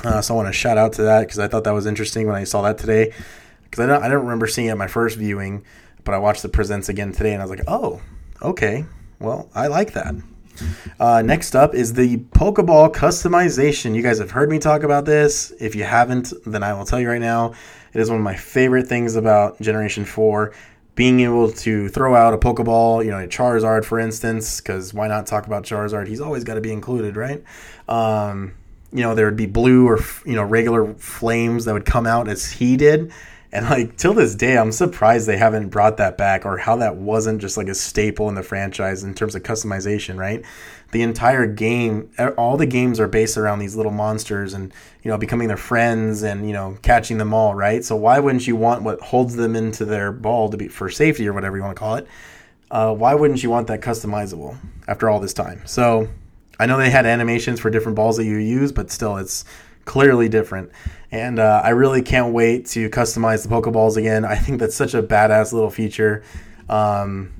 Uh, 0.06 0.22
so 0.22 0.34
I 0.34 0.36
want 0.36 0.48
to 0.48 0.52
shout 0.52 0.78
out 0.78 0.92
to 0.94 1.02
that 1.02 1.22
because 1.22 1.40
I 1.40 1.48
thought 1.48 1.64
that 1.64 1.72
was 1.74 1.84
interesting 1.84 2.28
when 2.28 2.36
I 2.36 2.44
saw 2.44 2.62
that 2.62 2.78
today. 2.78 3.12
Because 3.64 3.80
I 3.82 3.86
don't, 3.86 4.02
I 4.04 4.08
don't 4.08 4.22
remember 4.22 4.46
seeing 4.46 4.68
it 4.68 4.76
my 4.76 4.86
first 4.86 5.18
viewing, 5.18 5.64
but 6.04 6.14
I 6.14 6.18
watched 6.18 6.42
the 6.42 6.48
presents 6.48 6.88
again 6.88 7.10
today, 7.10 7.32
and 7.32 7.42
I 7.42 7.44
was 7.44 7.50
like, 7.50 7.66
oh, 7.66 8.00
okay, 8.40 8.84
well, 9.18 9.50
I 9.52 9.66
like 9.66 9.94
that. 9.94 10.14
Uh, 11.00 11.22
next 11.22 11.56
up 11.56 11.74
is 11.74 11.92
the 11.94 12.18
Pokeball 12.18 12.94
customization. 12.94 13.96
You 13.96 14.02
guys 14.02 14.20
have 14.20 14.30
heard 14.30 14.48
me 14.48 14.60
talk 14.60 14.84
about 14.84 15.06
this. 15.06 15.52
If 15.58 15.74
you 15.74 15.82
haven't, 15.82 16.32
then 16.46 16.62
I 16.62 16.72
will 16.72 16.84
tell 16.84 17.00
you 17.00 17.10
right 17.10 17.20
now. 17.20 17.54
It 17.92 18.00
is 18.00 18.08
one 18.08 18.18
of 18.20 18.24
my 18.24 18.36
favorite 18.36 18.86
things 18.86 19.16
about 19.16 19.60
Generation 19.60 20.04
4. 20.04 20.54
Being 20.94 21.20
able 21.20 21.50
to 21.50 21.88
throw 21.88 22.14
out 22.14 22.32
a 22.32 22.38
Pokeball, 22.38 23.04
you 23.04 23.10
know, 23.10 23.18
a 23.18 23.26
Charizard, 23.26 23.84
for 23.84 23.98
instance, 23.98 24.60
because 24.60 24.94
why 24.94 25.08
not 25.08 25.26
talk 25.26 25.46
about 25.46 25.64
Charizard? 25.64 26.06
He's 26.06 26.20
always 26.20 26.44
got 26.44 26.54
to 26.54 26.60
be 26.60 26.72
included, 26.72 27.16
right? 27.16 27.42
Um, 27.88 28.54
you 28.92 29.00
know, 29.02 29.14
there 29.14 29.26
would 29.26 29.36
be 29.36 29.46
blue 29.46 29.86
or, 29.86 29.98
you 30.24 30.34
know, 30.34 30.42
regular 30.42 30.94
flames 30.94 31.64
that 31.64 31.74
would 31.74 31.84
come 31.84 32.06
out 32.06 32.28
as 32.28 32.50
he 32.50 32.76
did 32.76 33.12
And 33.52 33.70
like 33.70 33.96
till 33.96 34.12
this 34.12 34.34
day, 34.34 34.58
I'm 34.58 34.72
surprised 34.72 35.26
they 35.26 35.38
haven't 35.38 35.68
brought 35.68 35.96
that 35.96 36.18
back 36.18 36.44
or 36.44 36.58
how 36.58 36.76
that 36.76 36.96
wasn't 36.96 37.40
just 37.40 37.56
like 37.56 37.68
a 37.68 37.74
staple 37.74 38.28
in 38.28 38.34
the 38.34 38.42
franchise 38.42 39.02
in 39.02 39.14
terms 39.14 39.34
of 39.34 39.44
customization, 39.44 40.18
right? 40.18 40.44
The 40.92 41.02
entire 41.02 41.46
game, 41.46 42.10
all 42.36 42.56
the 42.56 42.66
games 42.66 43.00
are 43.00 43.08
based 43.08 43.38
around 43.38 43.60
these 43.60 43.74
little 43.74 43.92
monsters 43.92 44.52
and 44.52 44.74
you 45.02 45.10
know 45.10 45.16
becoming 45.16 45.48
their 45.48 45.56
friends 45.56 46.22
and 46.22 46.46
you 46.46 46.52
know 46.52 46.76
catching 46.82 47.18
them 47.18 47.32
all, 47.32 47.54
right? 47.54 47.84
So 47.84 47.96
why 47.96 48.18
wouldn't 48.18 48.46
you 48.46 48.56
want 48.56 48.82
what 48.82 49.00
holds 49.00 49.36
them 49.36 49.56
into 49.56 49.84
their 49.84 50.12
ball 50.12 50.50
to 50.50 50.56
be 50.56 50.68
for 50.68 50.90
safety 50.90 51.26
or 51.26 51.32
whatever 51.32 51.56
you 51.56 51.62
want 51.62 51.76
to 51.76 51.80
call 51.80 51.94
it? 51.96 52.08
Uh, 52.70 52.92
why 52.94 53.14
wouldn't 53.14 53.42
you 53.42 53.48
want 53.50 53.68
that 53.68 53.80
customizable 53.80 54.56
after 54.88 55.08
all 55.08 55.20
this 55.20 55.32
time? 55.32 55.62
So 55.66 56.08
I 56.58 56.66
know 56.66 56.78
they 56.78 56.90
had 56.90 57.06
animations 57.06 57.60
for 57.60 57.70
different 57.70 57.96
balls 57.96 58.16
that 58.16 58.24
you 58.24 58.36
use, 58.36 58.72
but 58.72 58.90
still, 58.90 59.16
it's 59.16 59.44
clearly 59.84 60.28
different. 60.28 60.70
And 61.10 61.38
uh, 61.38 61.60
I 61.64 61.70
really 61.70 62.02
can't 62.02 62.32
wait 62.32 62.66
to 62.68 62.90
customize 62.90 63.46
the 63.46 63.48
Pokeballs 63.48 63.96
again. 63.96 64.24
I 64.24 64.36
think 64.36 64.58
that's 64.58 64.74
such 64.76 64.94
a 64.94 65.02
badass 65.02 65.52
little 65.52 65.70
feature. 65.70 66.22
Um, 66.68 67.32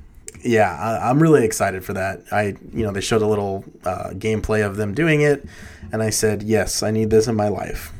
yeah, 0.42 0.74
I, 1.02 1.10
am 1.10 1.20
really 1.20 1.44
excited 1.44 1.84
for 1.84 1.92
that. 1.94 2.22
I, 2.30 2.56
you 2.72 2.84
know, 2.84 2.92
they 2.92 3.00
showed 3.00 3.22
a 3.22 3.26
little 3.26 3.64
uh, 3.84 4.10
gameplay 4.10 4.64
of 4.64 4.76
them 4.76 4.94
doing 4.94 5.20
it, 5.20 5.44
and 5.92 6.02
I 6.02 6.10
said, 6.10 6.42
yes, 6.42 6.82
I 6.82 6.90
need 6.90 7.10
this 7.10 7.26
in 7.26 7.34
my 7.34 7.48
life. 7.48 7.92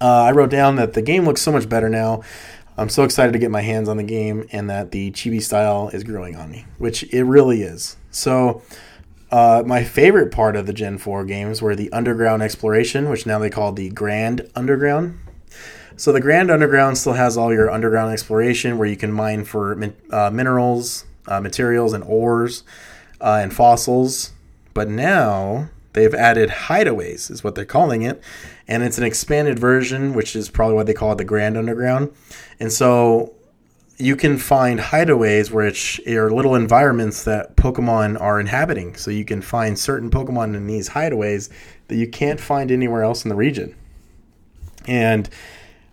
Uh, 0.00 0.22
I 0.22 0.32
wrote 0.32 0.50
down 0.50 0.76
that 0.76 0.94
the 0.94 1.02
game 1.02 1.24
looks 1.24 1.42
so 1.42 1.52
much 1.52 1.68
better 1.68 1.88
now. 1.88 2.22
I'm 2.78 2.88
so 2.88 3.04
excited 3.04 3.32
to 3.32 3.38
get 3.38 3.50
my 3.50 3.62
hands 3.62 3.88
on 3.88 3.96
the 3.96 4.02
game, 4.02 4.46
and 4.52 4.68
that 4.70 4.92
the 4.92 5.10
chibi 5.10 5.42
style 5.42 5.88
is 5.88 6.04
growing 6.04 6.36
on 6.36 6.50
me, 6.50 6.66
which 6.78 7.02
it 7.12 7.24
really 7.24 7.62
is. 7.62 7.96
So 8.10 8.62
uh, 9.30 9.62
my 9.66 9.82
favorite 9.82 10.30
part 10.30 10.56
of 10.56 10.66
the 10.66 10.72
Gen 10.72 10.98
4 10.98 11.24
games 11.24 11.60
were 11.60 11.74
the 11.74 11.92
underground 11.92 12.42
exploration, 12.42 13.08
which 13.08 13.26
now 13.26 13.38
they 13.38 13.50
call 13.50 13.72
the 13.72 13.90
Grand 13.90 14.48
Underground. 14.54 15.18
So 15.96 16.12
the 16.12 16.20
Grand 16.20 16.50
Underground 16.50 16.98
still 16.98 17.14
has 17.14 17.36
all 17.36 17.52
your 17.52 17.70
underground 17.70 18.12
exploration 18.12 18.76
where 18.76 18.86
you 18.86 18.96
can 18.96 19.12
mine 19.12 19.44
for 19.44 19.92
uh, 20.10 20.30
minerals, 20.30 21.06
uh, 21.26 21.40
materials, 21.40 21.92
and 21.92 22.04
ores 22.04 22.64
uh, 23.20 23.40
and 23.42 23.52
fossils. 23.52 24.32
But 24.74 24.88
now 24.88 25.70
they've 25.94 26.14
added 26.14 26.50
hideaways, 26.50 27.30
is 27.30 27.42
what 27.42 27.54
they're 27.54 27.64
calling 27.64 28.02
it. 28.02 28.22
And 28.68 28.82
it's 28.82 28.98
an 28.98 29.04
expanded 29.04 29.58
version, 29.58 30.12
which 30.12 30.36
is 30.36 30.50
probably 30.50 30.76
why 30.76 30.82
they 30.82 30.92
call 30.92 31.12
it 31.12 31.18
the 31.18 31.24
Grand 31.24 31.56
Underground. 31.56 32.12
And 32.60 32.70
so 32.70 33.35
you 33.98 34.14
can 34.14 34.36
find 34.36 34.78
hideaways 34.78 35.50
which 35.50 36.00
are 36.06 36.30
little 36.30 36.54
environments 36.54 37.24
that 37.24 37.56
Pokemon 37.56 38.20
are 38.20 38.38
inhabiting. 38.38 38.94
So 38.96 39.10
you 39.10 39.24
can 39.24 39.40
find 39.40 39.78
certain 39.78 40.10
Pokemon 40.10 40.54
in 40.54 40.66
these 40.66 40.90
hideaways 40.90 41.48
that 41.88 41.96
you 41.96 42.08
can't 42.08 42.40
find 42.40 42.70
anywhere 42.70 43.02
else 43.02 43.24
in 43.24 43.30
the 43.30 43.36
region. 43.36 43.74
And 44.86 45.28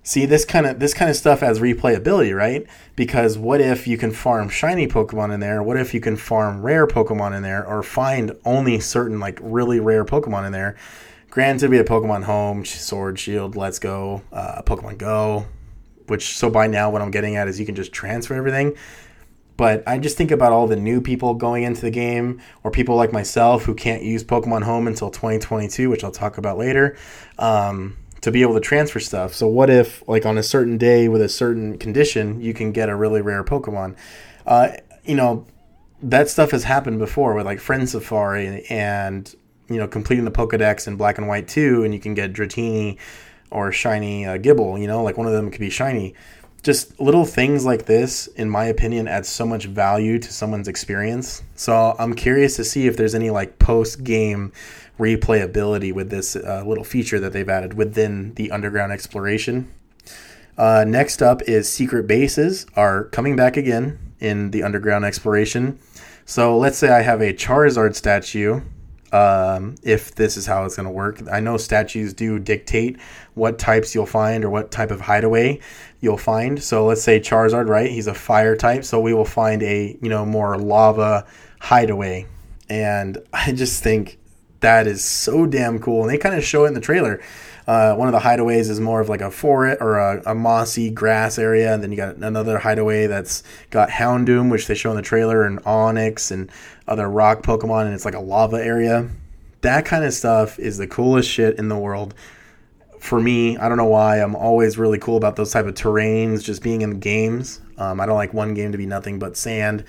see 0.03 0.25
this 0.25 0.43
kind 0.43 0.65
of 0.65 0.79
this 0.79 0.93
kind 0.93 1.09
of 1.09 1.15
stuff 1.15 1.39
has 1.39 1.59
replayability, 1.59 2.35
right? 2.35 2.67
Because 2.95 3.37
what 3.37 3.61
if 3.61 3.87
you 3.87 3.97
can 3.97 4.11
farm 4.11 4.49
shiny 4.49 4.87
Pokemon 4.87 5.33
in 5.33 5.39
there? 5.39 5.63
What 5.63 5.77
if 5.77 5.93
you 5.93 6.01
can 6.01 6.17
farm 6.17 6.61
rare 6.61 6.85
Pokemon 6.85 7.35
in 7.35 7.41
there 7.41 7.65
or 7.65 7.81
find 7.83 8.33
only 8.43 8.79
certain 8.79 9.19
like 9.19 9.39
really 9.41 9.79
rare 9.79 10.03
Pokemon 10.03 10.45
in 10.45 10.51
there? 10.51 10.75
Granted, 11.29 11.71
we 11.71 11.77
have 11.77 11.87
Pokemon 11.87 12.25
Home, 12.25 12.63
Sword, 12.63 13.17
Shield, 13.17 13.55
Let's 13.55 13.79
Go, 13.79 14.21
uh, 14.31 14.61
Pokemon 14.61 14.99
Go, 14.99 15.47
which 16.07 16.37
so 16.37 16.49
by 16.49 16.67
now 16.67 16.89
what 16.89 17.01
I'm 17.01 17.11
getting 17.11 17.35
at 17.35 17.47
is 17.47 17.59
you 17.59 17.65
can 17.65 17.75
just 17.75 17.91
transfer 17.91 18.33
everything. 18.33 18.75
But 19.55 19.83
I 19.87 19.99
just 19.99 20.17
think 20.17 20.31
about 20.31 20.51
all 20.51 20.67
the 20.67 20.75
new 20.75 20.99
people 20.99 21.35
going 21.35 21.63
into 21.63 21.81
the 21.81 21.91
game, 21.91 22.41
or 22.63 22.71
people 22.71 22.95
like 22.95 23.13
myself 23.13 23.63
who 23.63 23.75
can't 23.75 24.01
use 24.01 24.23
Pokemon 24.23 24.63
Home 24.63 24.87
until 24.87 25.11
2022, 25.11 25.89
which 25.89 26.03
I'll 26.03 26.11
talk 26.11 26.37
about 26.37 26.57
later, 26.57 26.97
um, 27.37 27.97
to 28.21 28.31
be 28.31 28.41
able 28.41 28.55
to 28.55 28.59
transfer 28.59 28.99
stuff. 28.99 29.33
So, 29.33 29.47
what 29.47 29.69
if, 29.69 30.07
like, 30.07 30.25
on 30.25 30.37
a 30.37 30.43
certain 30.43 30.77
day 30.77 31.07
with 31.07 31.21
a 31.21 31.29
certain 31.29 31.77
condition, 31.77 32.41
you 32.41 32.53
can 32.53 32.71
get 32.71 32.89
a 32.89 32.95
really 32.95 33.21
rare 33.21 33.43
Pokemon? 33.43 33.95
Uh, 34.47 34.69
you 35.05 35.15
know, 35.15 35.45
that 36.01 36.29
stuff 36.29 36.51
has 36.51 36.63
happened 36.63 36.99
before 36.99 37.33
with 37.35 37.45
like 37.45 37.59
Friend 37.59 37.87
Safari 37.87 38.65
and, 38.69 39.33
you 39.69 39.77
know, 39.77 39.87
completing 39.87 40.25
the 40.25 40.31
Pokedex 40.31 40.87
in 40.87 40.95
Black 40.95 41.19
and 41.19 41.27
White 41.27 41.47
2, 41.47 41.83
and 41.83 41.93
you 41.93 41.99
can 41.99 42.15
get 42.15 42.33
Dratini 42.33 42.97
or 43.53 43.71
shiny 43.71 44.25
uh, 44.25 44.37
Gible, 44.37 44.79
you 44.79 44.87
know, 44.87 45.03
like 45.03 45.17
one 45.17 45.27
of 45.27 45.33
them 45.33 45.51
could 45.51 45.61
be 45.61 45.69
shiny. 45.69 46.15
Just 46.63 46.99
little 46.99 47.25
things 47.25 47.65
like 47.65 47.85
this, 47.85 48.27
in 48.27 48.49
my 48.49 48.65
opinion, 48.65 49.07
add 49.07 49.25
so 49.25 49.45
much 49.45 49.65
value 49.65 50.17
to 50.17 50.31
someone's 50.31 50.67
experience. 50.67 51.43
So 51.55 51.95
I'm 51.99 52.13
curious 52.13 52.55
to 52.55 52.63
see 52.63 52.87
if 52.87 52.95
there's 52.95 53.15
any 53.15 53.29
like 53.29 53.59
post 53.59 54.03
game 54.03 54.53
replayability 54.99 55.93
with 55.93 56.09
this 56.09 56.35
uh, 56.35 56.63
little 56.65 56.83
feature 56.83 57.19
that 57.19 57.33
they've 57.33 57.49
added 57.49 57.73
within 57.73 58.33
the 58.35 58.51
underground 58.51 58.91
exploration. 58.91 59.73
Uh, 60.57 60.85
next 60.87 61.21
up 61.21 61.41
is 61.43 61.69
secret 61.69 62.07
bases 62.07 62.65
are 62.75 63.05
coming 63.05 63.35
back 63.35 63.57
again 63.57 63.99
in 64.19 64.51
the 64.51 64.63
underground 64.63 65.03
exploration. 65.03 65.79
So 66.25 66.57
let's 66.57 66.77
say 66.77 66.89
I 66.89 67.01
have 67.01 67.21
a 67.21 67.33
Charizard 67.33 67.95
statue 67.95 68.61
um, 69.13 69.75
if 69.83 70.15
this 70.15 70.35
is 70.35 70.45
how 70.47 70.65
it's 70.65 70.75
going 70.75 70.87
to 70.87 70.91
work. 70.91 71.21
I 71.31 71.39
know 71.39 71.55
statues 71.55 72.13
do 72.13 72.39
dictate 72.39 72.99
what 73.35 73.59
types 73.59 73.93
you'll 73.93 74.07
find 74.07 74.43
or 74.43 74.49
what 74.49 74.71
type 74.71 74.89
of 74.89 74.99
hideaway 75.01 75.59
you'll 76.01 76.17
find. 76.17 76.61
So 76.61 76.85
let's 76.85 77.03
say 77.03 77.19
Charizard, 77.19 77.69
right? 77.69 77.89
He's 77.89 78.07
a 78.07 78.13
fire 78.13 78.55
type, 78.55 78.83
so 78.83 78.99
we 78.99 79.13
will 79.13 79.23
find 79.23 79.61
a 79.63 79.97
you 80.01 80.09
know 80.09 80.25
more 80.25 80.57
lava 80.57 81.25
hideaway, 81.61 82.25
and 82.69 83.19
I 83.31 83.51
just 83.51 83.83
think 83.83 84.17
that 84.61 84.87
is 84.87 85.03
so 85.03 85.45
damn 85.45 85.79
cool. 85.79 86.01
And 86.01 86.09
they 86.09 86.17
kind 86.17 86.35
of 86.35 86.43
show 86.43 86.65
it 86.65 86.69
in 86.69 86.73
the 86.73 86.81
trailer. 86.81 87.21
Uh, 87.65 87.95
one 87.95 88.07
of 88.07 88.11
the 88.11 88.19
hideaways 88.19 88.69
is 88.69 88.79
more 88.79 88.99
of 88.99 89.07
like 89.07 89.21
a 89.21 89.31
forest 89.31 89.77
or 89.81 89.97
a, 89.97 90.21
a, 90.25 90.35
mossy 90.35 90.89
grass 90.89 91.39
area, 91.39 91.73
and 91.73 91.81
then 91.81 91.91
you 91.91 91.97
got 91.97 92.15
another 92.17 92.57
hideaway 92.57 93.07
that's 93.07 93.41
got 93.69 93.89
Houndoom, 93.89 94.51
which 94.51 94.67
they 94.67 94.75
show 94.75 94.89
in 94.89 94.97
the 94.97 95.01
trailer, 95.01 95.43
and 95.45 95.63
Onix 95.63 96.31
and 96.31 96.51
other 96.87 97.09
rock 97.09 97.41
Pokemon, 97.41 97.85
and 97.85 97.93
it's 97.93 98.03
like 98.03 98.15
a 98.15 98.19
lava 98.19 98.57
area. 98.57 99.09
That 99.61 99.85
kind 99.85 100.03
of 100.03 100.13
stuff 100.13 100.59
is 100.59 100.77
the 100.77 100.87
coolest 100.87 101.29
shit 101.29 101.57
in 101.57 101.69
the 101.69 101.77
world. 101.77 102.13
For 102.99 103.19
me, 103.19 103.57
I 103.57 103.69
don't 103.69 103.77
know 103.77 103.85
why. 103.85 104.17
I'm 104.17 104.35
always 104.35 104.77
really 104.77 104.99
cool 104.99 105.15
about 105.15 105.37
those 105.37 105.51
type 105.51 105.65
of 105.65 105.75
terrains, 105.75 106.43
just 106.43 106.63
being 106.63 106.81
in 106.81 106.99
games. 106.99 107.61
Um, 107.77 108.01
I 108.01 108.05
don't 108.05 108.17
like 108.17 108.33
one 108.33 108.53
game 108.53 108.73
to 108.73 108.77
be 108.77 108.85
nothing 108.85 109.19
but 109.19 109.37
sand 109.37 109.85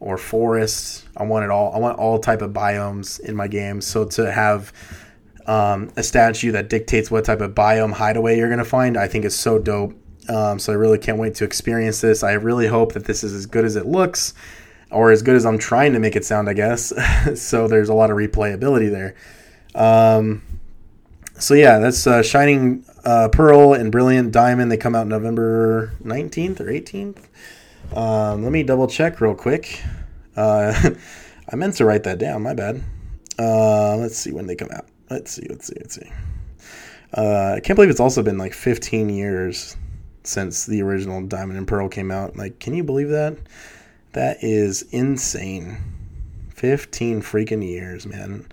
or 0.00 0.16
forest. 0.16 1.06
I 1.16 1.24
want 1.24 1.44
it 1.44 1.50
all. 1.50 1.74
I 1.74 1.78
want 1.78 1.98
all 1.98 2.18
type 2.18 2.40
of 2.40 2.52
biomes 2.52 3.20
in 3.20 3.36
my 3.36 3.48
games. 3.48 3.86
So 3.86 4.04
to 4.06 4.32
have 4.32 4.72
um, 5.48 5.90
a 5.96 6.02
statue 6.02 6.52
that 6.52 6.68
dictates 6.68 7.10
what 7.10 7.24
type 7.24 7.40
of 7.40 7.54
biome 7.54 7.94
hideaway 7.94 8.36
you're 8.36 8.48
going 8.48 8.58
to 8.58 8.64
find, 8.64 8.96
I 8.98 9.08
think 9.08 9.24
is 9.24 9.34
so 9.34 9.58
dope. 9.58 9.94
Um, 10.28 10.58
so 10.58 10.74
I 10.74 10.76
really 10.76 10.98
can't 10.98 11.18
wait 11.18 11.34
to 11.36 11.44
experience 11.44 12.02
this. 12.02 12.22
I 12.22 12.32
really 12.32 12.66
hope 12.66 12.92
that 12.92 13.06
this 13.06 13.24
is 13.24 13.32
as 13.32 13.46
good 13.46 13.64
as 13.64 13.74
it 13.74 13.86
looks, 13.86 14.34
or 14.90 15.10
as 15.10 15.22
good 15.22 15.36
as 15.36 15.46
I'm 15.46 15.56
trying 15.56 15.94
to 15.94 15.98
make 15.98 16.16
it 16.16 16.24
sound, 16.26 16.50
I 16.50 16.52
guess. 16.52 16.92
so 17.40 17.66
there's 17.66 17.88
a 17.88 17.94
lot 17.94 18.10
of 18.10 18.18
replayability 18.18 18.90
there. 18.90 19.14
Um, 19.74 20.42
so 21.38 21.54
yeah, 21.54 21.78
that's 21.78 22.06
uh, 22.06 22.22
Shining 22.22 22.84
uh, 23.04 23.30
Pearl 23.32 23.72
and 23.72 23.90
Brilliant 23.90 24.32
Diamond. 24.32 24.70
They 24.70 24.76
come 24.76 24.94
out 24.94 25.06
November 25.06 25.94
19th 26.04 26.60
or 26.60 26.66
18th. 26.66 27.24
Um, 27.96 28.42
let 28.42 28.52
me 28.52 28.62
double 28.64 28.86
check 28.86 29.22
real 29.22 29.34
quick. 29.34 29.82
Uh, 30.36 30.90
I 31.50 31.56
meant 31.56 31.76
to 31.76 31.86
write 31.86 32.02
that 32.02 32.18
down. 32.18 32.42
My 32.42 32.52
bad. 32.52 32.82
Uh, 33.38 33.96
let's 33.96 34.18
see 34.18 34.32
when 34.32 34.46
they 34.46 34.54
come 34.54 34.68
out. 34.74 34.84
Let's 35.10 35.30
see, 35.30 35.46
let's 35.48 35.66
see, 35.66 35.76
let's 35.78 35.94
see. 35.94 36.12
Uh, 37.16 37.54
I 37.56 37.60
can't 37.60 37.76
believe 37.76 37.90
it's 37.90 38.00
also 38.00 38.22
been 38.22 38.38
like 38.38 38.52
15 38.52 39.08
years 39.08 39.76
since 40.24 40.66
the 40.66 40.82
original 40.82 41.26
Diamond 41.26 41.58
and 41.58 41.66
Pearl 41.66 41.88
came 41.88 42.10
out. 42.10 42.36
Like, 42.36 42.58
can 42.58 42.74
you 42.74 42.84
believe 42.84 43.08
that? 43.08 43.36
That 44.12 44.38
is 44.42 44.82
insane. 44.90 45.78
15 46.50 47.22
freaking 47.22 47.66
years, 47.66 48.06
man. 48.06 48.46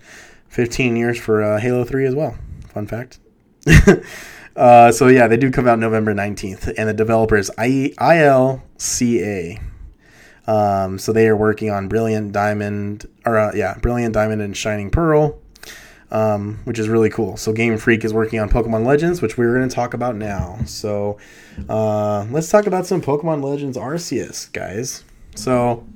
15 0.48 0.96
years 0.96 1.18
for 1.18 1.42
uh, 1.42 1.60
Halo 1.60 1.84
3 1.84 2.06
as 2.06 2.14
well. 2.14 2.36
Fun 2.72 2.86
fact. 2.86 3.18
uh, 4.56 4.92
so, 4.92 5.08
yeah, 5.08 5.26
they 5.26 5.36
do 5.36 5.50
come 5.50 5.68
out 5.68 5.78
November 5.78 6.14
19th, 6.14 6.72
and 6.78 6.88
the 6.88 6.94
developer 6.94 7.36
is 7.36 7.50
I- 7.58 7.92
ILCA. 7.98 9.60
Um, 10.46 10.98
so 10.98 11.12
they 11.12 11.26
are 11.26 11.36
working 11.36 11.70
on 11.70 11.88
Brilliant 11.88 12.32
Diamond, 12.32 13.06
or 13.26 13.36
uh, 13.36 13.52
yeah, 13.54 13.76
Brilliant 13.78 14.14
Diamond 14.14 14.40
and 14.40 14.56
Shining 14.56 14.90
Pearl 14.90 15.40
um, 16.10 16.60
which 16.64 16.78
is 16.78 16.88
really 16.88 17.10
cool. 17.10 17.36
So 17.36 17.52
Game 17.52 17.76
Freak 17.78 18.04
is 18.04 18.12
working 18.12 18.38
on 18.38 18.48
Pokemon 18.48 18.86
Legends, 18.86 19.20
which 19.20 19.36
we're 19.36 19.54
going 19.54 19.68
to 19.68 19.74
talk 19.74 19.94
about 19.94 20.16
now. 20.16 20.58
So 20.66 21.18
uh, 21.68 22.26
let's 22.30 22.50
talk 22.50 22.66
about 22.66 22.86
some 22.86 23.02
Pokemon 23.02 23.42
Legends 23.42 23.76
Arceus, 23.76 24.52
guys. 24.52 25.04
So 25.34 25.86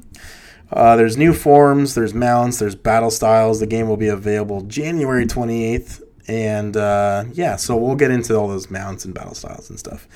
uh, 0.72 0.96
there's 0.96 1.16
new 1.16 1.32
forms, 1.32 1.94
there's 1.94 2.14
mounts, 2.14 2.58
there's 2.58 2.74
battle 2.74 3.10
styles. 3.10 3.60
The 3.60 3.66
game 3.66 3.88
will 3.88 3.96
be 3.96 4.08
available 4.08 4.62
January 4.62 5.26
28th. 5.26 6.02
And 6.28 6.76
uh, 6.76 7.24
yeah, 7.32 7.56
so 7.56 7.76
we'll 7.76 7.96
get 7.96 8.10
into 8.10 8.36
all 8.36 8.48
those 8.48 8.70
mounts 8.70 9.04
and 9.04 9.14
battle 9.14 9.34
styles 9.34 9.70
and 9.70 9.78
stuff. 9.78 10.06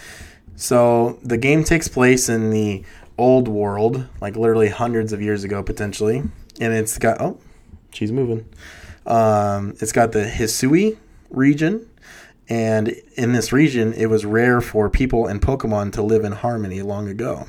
So 0.57 1.18
the 1.22 1.37
game 1.37 1.64
takes 1.64 1.88
place 1.88 2.28
in 2.28 2.50
the 2.50 2.85
old 3.18 3.48
world, 3.48 4.07
like 4.20 4.37
literally 4.37 4.68
hundreds 4.68 5.12
of 5.12 5.20
years 5.20 5.42
ago, 5.44 5.62
potentially. 5.62 6.22
And 6.61 6.72
it's 6.72 6.98
got, 6.98 7.20
oh, 7.20 7.40
she's 7.92 8.12
moving. 8.12 8.48
Um, 9.06 9.74
it's 9.80 9.92
got 9.92 10.12
the 10.12 10.24
Hisui 10.24 10.96
region, 11.30 11.86
And 12.48 12.88
in 13.16 13.32
this 13.32 13.52
region, 13.52 13.92
it 13.94 14.06
was 14.06 14.24
rare 14.24 14.60
for 14.60 14.90
people 14.90 15.26
and 15.26 15.40
Pokemon 15.40 15.92
to 15.92 16.02
live 16.02 16.24
in 16.24 16.32
harmony 16.32 16.82
long 16.82 17.08
ago. 17.08 17.46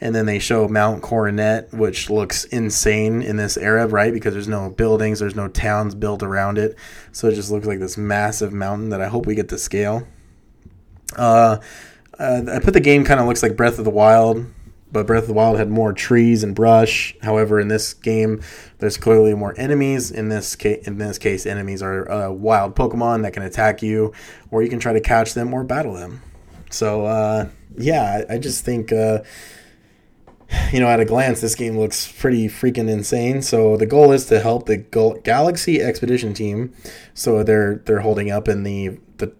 And 0.00 0.14
then 0.14 0.26
they 0.26 0.38
show 0.38 0.68
Mount 0.68 1.02
Coronet, 1.02 1.72
which 1.72 2.08
looks 2.08 2.44
insane 2.44 3.20
in 3.20 3.36
this 3.36 3.56
era, 3.56 3.88
right? 3.88 4.12
Because 4.12 4.32
there's 4.32 4.46
no 4.46 4.70
buildings, 4.70 5.18
there's 5.18 5.34
no 5.34 5.48
towns 5.48 5.96
built 5.96 6.22
around 6.22 6.56
it. 6.56 6.76
So 7.10 7.28
it 7.28 7.34
just 7.34 7.50
looks 7.50 7.66
like 7.66 7.80
this 7.80 7.98
massive 7.98 8.52
mountain 8.52 8.90
that 8.90 9.00
I 9.00 9.08
hope 9.08 9.26
we 9.26 9.34
get 9.34 9.48
to 9.48 9.58
scale. 9.58 10.06
Uh, 11.16 11.58
uh, 12.16 12.42
I 12.52 12.60
put 12.60 12.74
the 12.74 12.80
game 12.80 13.04
kind 13.04 13.18
of 13.18 13.26
looks 13.26 13.42
like 13.42 13.56
Breath 13.56 13.78
of 13.80 13.84
the 13.84 13.90
Wild, 13.90 14.46
but 14.90 15.06
Breath 15.06 15.24
of 15.24 15.28
the 15.28 15.34
Wild 15.34 15.58
had 15.58 15.70
more 15.70 15.92
trees 15.92 16.42
and 16.42 16.54
brush. 16.54 17.14
However, 17.22 17.60
in 17.60 17.68
this 17.68 17.92
game, 17.94 18.40
there's 18.78 18.96
clearly 18.96 19.34
more 19.34 19.54
enemies. 19.58 20.10
In 20.10 20.28
this 20.28 20.56
case, 20.56 20.86
in 20.86 20.98
this 20.98 21.18
case, 21.18 21.46
enemies 21.46 21.82
are 21.82 22.10
uh, 22.10 22.30
wild 22.30 22.74
Pokemon 22.74 23.22
that 23.22 23.32
can 23.32 23.42
attack 23.42 23.82
you, 23.82 24.12
or 24.50 24.62
you 24.62 24.68
can 24.68 24.80
try 24.80 24.92
to 24.92 25.00
catch 25.00 25.34
them 25.34 25.52
or 25.52 25.62
battle 25.64 25.94
them. 25.94 26.22
So, 26.70 27.04
uh, 27.04 27.48
yeah, 27.76 28.24
I, 28.28 28.38
just 28.38 28.64
think, 28.64 28.92
uh, 28.92 29.20
you 30.72 30.80
know, 30.80 30.88
at 30.88 31.00
a 31.00 31.04
glance, 31.04 31.40
this 31.40 31.54
game 31.54 31.78
looks 31.78 32.10
pretty 32.10 32.48
freaking 32.48 32.88
insane. 32.88 33.42
So 33.42 33.76
the 33.76 33.86
goal 33.86 34.12
is 34.12 34.26
to 34.26 34.40
help 34.40 34.66
the 34.66 34.78
Galaxy 34.78 35.82
Expedition 35.82 36.34
team. 36.34 36.72
So 37.14 37.42
they're 37.42 37.76
they're 37.84 38.00
holding 38.00 38.30
up 38.30 38.48
in 38.48 38.62
the 38.62 38.98
the 39.18 39.32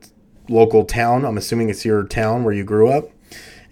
local 0.49 0.85
town. 0.85 1.25
I'm 1.25 1.39
assuming 1.39 1.71
it's 1.71 1.85
your 1.85 2.05
town 2.05 2.45
where 2.45 2.55
you 2.55 2.65
grew 2.65 2.89
up. 2.89 3.11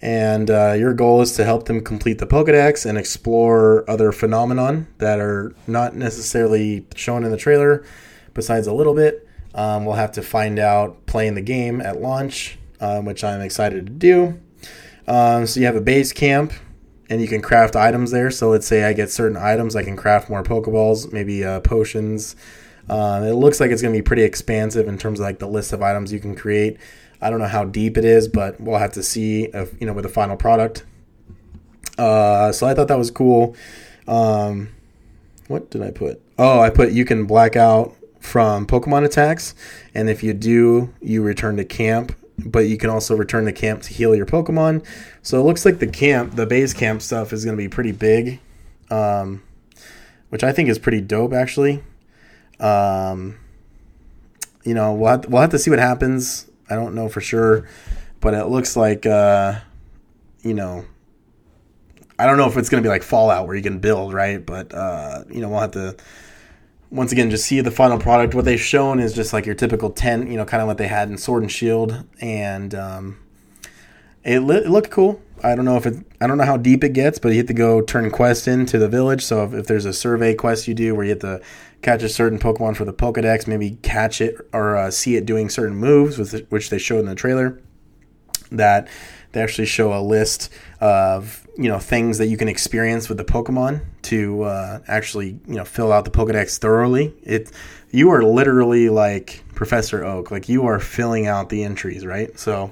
And 0.01 0.51
uh, 0.51 0.73
your 0.73 0.93
goal 0.93 1.21
is 1.21 1.33
to 1.33 1.43
help 1.43 1.65
them 1.65 1.81
complete 1.81 2.19
the 2.19 2.27
Pokedex 2.27 2.85
and 2.85 2.97
explore 2.97 3.89
other 3.89 4.11
phenomenon 4.11 4.87
that 4.99 5.19
are 5.19 5.55
not 5.65 5.95
necessarily 5.95 6.85
shown 6.95 7.23
in 7.23 7.31
the 7.31 7.37
trailer, 7.37 7.83
besides 8.33 8.67
a 8.67 8.73
little 8.73 8.93
bit. 8.93 9.27
Um, 9.55 9.85
we'll 9.85 9.95
have 9.95 10.11
to 10.13 10.21
find 10.21 10.59
out 10.59 11.05
playing 11.07 11.33
the 11.33 11.41
game 11.41 11.81
at 11.81 11.99
launch, 11.99 12.59
um, 12.79 13.05
which 13.05 13.23
I'm 13.23 13.41
excited 13.41 13.87
to 13.87 13.91
do. 13.91 14.39
Um, 15.07 15.47
so 15.47 15.59
you 15.59 15.65
have 15.65 15.75
a 15.75 15.81
base 15.81 16.13
camp, 16.13 16.53
and 17.09 17.19
you 17.21 17.27
can 17.27 17.41
craft 17.41 17.75
items 17.75 18.11
there. 18.11 18.29
So 18.29 18.49
let's 18.49 18.67
say 18.67 18.83
I 18.83 18.93
get 18.93 19.09
certain 19.09 19.37
items, 19.37 19.75
I 19.75 19.83
can 19.83 19.95
craft 19.95 20.29
more 20.29 20.43
Pokeballs, 20.43 21.11
maybe 21.11 21.43
uh, 21.43 21.61
potions, 21.61 22.35
um, 22.89 23.23
it 23.23 23.33
looks 23.33 23.59
like 23.59 23.71
it's 23.71 23.81
going 23.81 23.93
to 23.93 23.97
be 23.97 24.03
pretty 24.03 24.23
expansive 24.23 24.87
in 24.87 24.97
terms 24.97 25.19
of 25.19 25.25
like 25.25 25.39
the 25.39 25.47
list 25.47 25.73
of 25.73 25.81
items 25.81 26.13
you 26.13 26.19
can 26.19 26.35
create. 26.35 26.77
I 27.21 27.29
don't 27.29 27.39
know 27.39 27.47
how 27.47 27.65
deep 27.65 27.97
it 27.97 28.05
is, 28.05 28.27
but 28.27 28.59
we'll 28.61 28.79
have 28.79 28.93
to 28.93 29.03
see 29.03 29.45
if, 29.45 29.73
you 29.79 29.87
know 29.87 29.93
with 29.93 30.03
the 30.03 30.09
final 30.09 30.35
product. 30.35 30.85
Uh, 31.97 32.51
so 32.51 32.67
I 32.67 32.73
thought 32.73 32.87
that 32.89 32.97
was 32.97 33.09
cool. 33.09 33.55
Um, 34.07 34.69
what 35.47 35.69
did 35.69 35.81
I 35.81 35.91
put? 35.91 36.21
Oh, 36.37 36.59
I 36.59 36.69
put 36.69 36.91
you 36.91 37.05
can 37.05 37.25
black 37.25 37.55
out 37.55 37.95
from 38.19 38.67
Pokemon 38.67 39.05
attacks, 39.05 39.55
and 39.93 40.09
if 40.09 40.21
you 40.23 40.33
do, 40.33 40.93
you 41.01 41.23
return 41.23 41.57
to 41.57 41.65
camp. 41.65 42.15
But 42.39 42.67
you 42.67 42.77
can 42.77 42.91
also 42.91 43.15
return 43.15 43.45
to 43.45 43.51
camp 43.51 43.81
to 43.81 43.93
heal 43.93 44.15
your 44.15 44.27
Pokemon. 44.27 44.85
So 45.23 45.41
it 45.41 45.43
looks 45.43 45.65
like 45.65 45.79
the 45.79 45.87
camp, 45.87 46.35
the 46.35 46.45
base 46.45 46.71
camp 46.71 47.01
stuff, 47.01 47.33
is 47.33 47.43
going 47.43 47.57
to 47.57 47.61
be 47.61 47.67
pretty 47.67 47.91
big, 47.91 48.39
um, 48.91 49.41
which 50.29 50.43
I 50.43 50.51
think 50.51 50.69
is 50.69 50.77
pretty 50.77 51.01
dope 51.01 51.33
actually. 51.33 51.83
Um, 52.59 53.39
you 54.63 54.75
know, 54.75 54.93
we'll 54.93 55.09
have, 55.09 55.25
we'll 55.25 55.41
have 55.41 55.49
to 55.49 55.59
see 55.59 55.71
what 55.71 55.79
happens. 55.79 56.46
I 56.69 56.75
don't 56.75 56.95
know 56.95 57.09
for 57.09 57.21
sure, 57.21 57.67
but 58.19 58.33
it 58.33 58.45
looks 58.45 58.75
like, 58.75 59.05
uh, 59.05 59.59
you 60.41 60.53
know, 60.53 60.85
I 62.19 62.25
don't 62.25 62.37
know 62.37 62.47
if 62.47 62.57
it's 62.57 62.69
going 62.69 62.81
to 62.81 62.87
be 62.87 62.89
like 62.89 63.03
Fallout 63.03 63.47
where 63.47 63.55
you 63.55 63.63
can 63.63 63.79
build, 63.79 64.13
right? 64.13 64.43
But, 64.43 64.73
uh, 64.73 65.23
you 65.29 65.39
know, 65.39 65.49
we'll 65.49 65.59
have 65.59 65.71
to, 65.71 65.95
once 66.89 67.11
again, 67.11 67.29
just 67.29 67.45
see 67.45 67.61
the 67.61 67.71
final 67.71 67.99
product. 67.99 68.33
What 68.33 68.45
they've 68.45 68.59
shown 68.59 68.99
is 68.99 69.13
just 69.13 69.33
like 69.33 69.45
your 69.45 69.55
typical 69.55 69.91
tent, 69.91 70.29
you 70.29 70.37
know, 70.37 70.45
kind 70.45 70.61
of 70.61 70.67
what 70.67 70.77
they 70.77 70.87
had 70.87 71.09
in 71.09 71.17
Sword 71.17 71.43
and 71.43 71.51
Shield. 71.51 72.05
And 72.19 72.73
um, 72.73 73.19
it, 74.23 74.39
li- 74.39 74.57
it 74.57 74.69
looked 74.69 74.89
cool. 74.89 75.21
I 75.43 75.55
don't 75.55 75.65
know 75.65 75.77
if 75.77 75.85
it, 75.85 76.05
I 76.19 76.27
don't 76.27 76.37
know 76.37 76.45
how 76.45 76.57
deep 76.57 76.83
it 76.83 76.93
gets, 76.93 77.19
but 77.19 77.29
you 77.29 77.37
have 77.37 77.47
to 77.47 77.53
go 77.53 77.81
turn 77.81 78.09
quest 78.11 78.47
into 78.47 78.77
the 78.77 78.89
village. 78.89 79.23
So 79.23 79.43
if, 79.43 79.53
if 79.53 79.67
there's 79.67 79.85
a 79.85 79.93
survey 79.93 80.33
quest 80.33 80.67
you 80.67 80.73
do 80.73 80.95
where 80.95 81.05
you 81.05 81.11
have 81.11 81.19
to 81.19 81.41
catch 81.81 82.03
a 82.03 82.09
certain 82.09 82.39
Pokemon 82.39 82.75
for 82.75 82.85
the 82.85 82.93
Pokedex, 82.93 83.47
maybe 83.47 83.77
catch 83.81 84.21
it 84.21 84.35
or 84.53 84.75
uh, 84.75 84.91
see 84.91 85.15
it 85.15 85.25
doing 85.25 85.49
certain 85.49 85.75
moves, 85.75 86.17
with 86.17 86.47
which 86.49 86.69
they 86.69 86.77
showed 86.77 86.99
in 86.99 87.05
the 87.05 87.15
trailer. 87.15 87.61
That 88.51 88.87
they 89.33 89.41
actually 89.41 89.67
show 89.67 89.93
a 89.93 90.01
list 90.01 90.49
of 90.79 91.45
you 91.57 91.69
know 91.69 91.79
things 91.79 92.17
that 92.17 92.27
you 92.27 92.37
can 92.37 92.47
experience 92.47 93.09
with 93.09 93.17
the 93.17 93.25
Pokemon 93.25 93.81
to 94.03 94.43
uh, 94.43 94.79
actually 94.87 95.39
you 95.47 95.55
know 95.55 95.65
fill 95.65 95.91
out 95.91 96.05
the 96.05 96.11
Pokedex 96.11 96.57
thoroughly. 96.57 97.13
It 97.23 97.51
you 97.91 98.09
are 98.11 98.23
literally 98.23 98.89
like 98.89 99.43
Professor 99.53 100.03
Oak, 100.03 100.31
like 100.31 100.49
you 100.49 100.65
are 100.65 100.79
filling 100.79 101.27
out 101.27 101.49
the 101.49 101.63
entries, 101.63 102.05
right? 102.05 102.37
So 102.39 102.71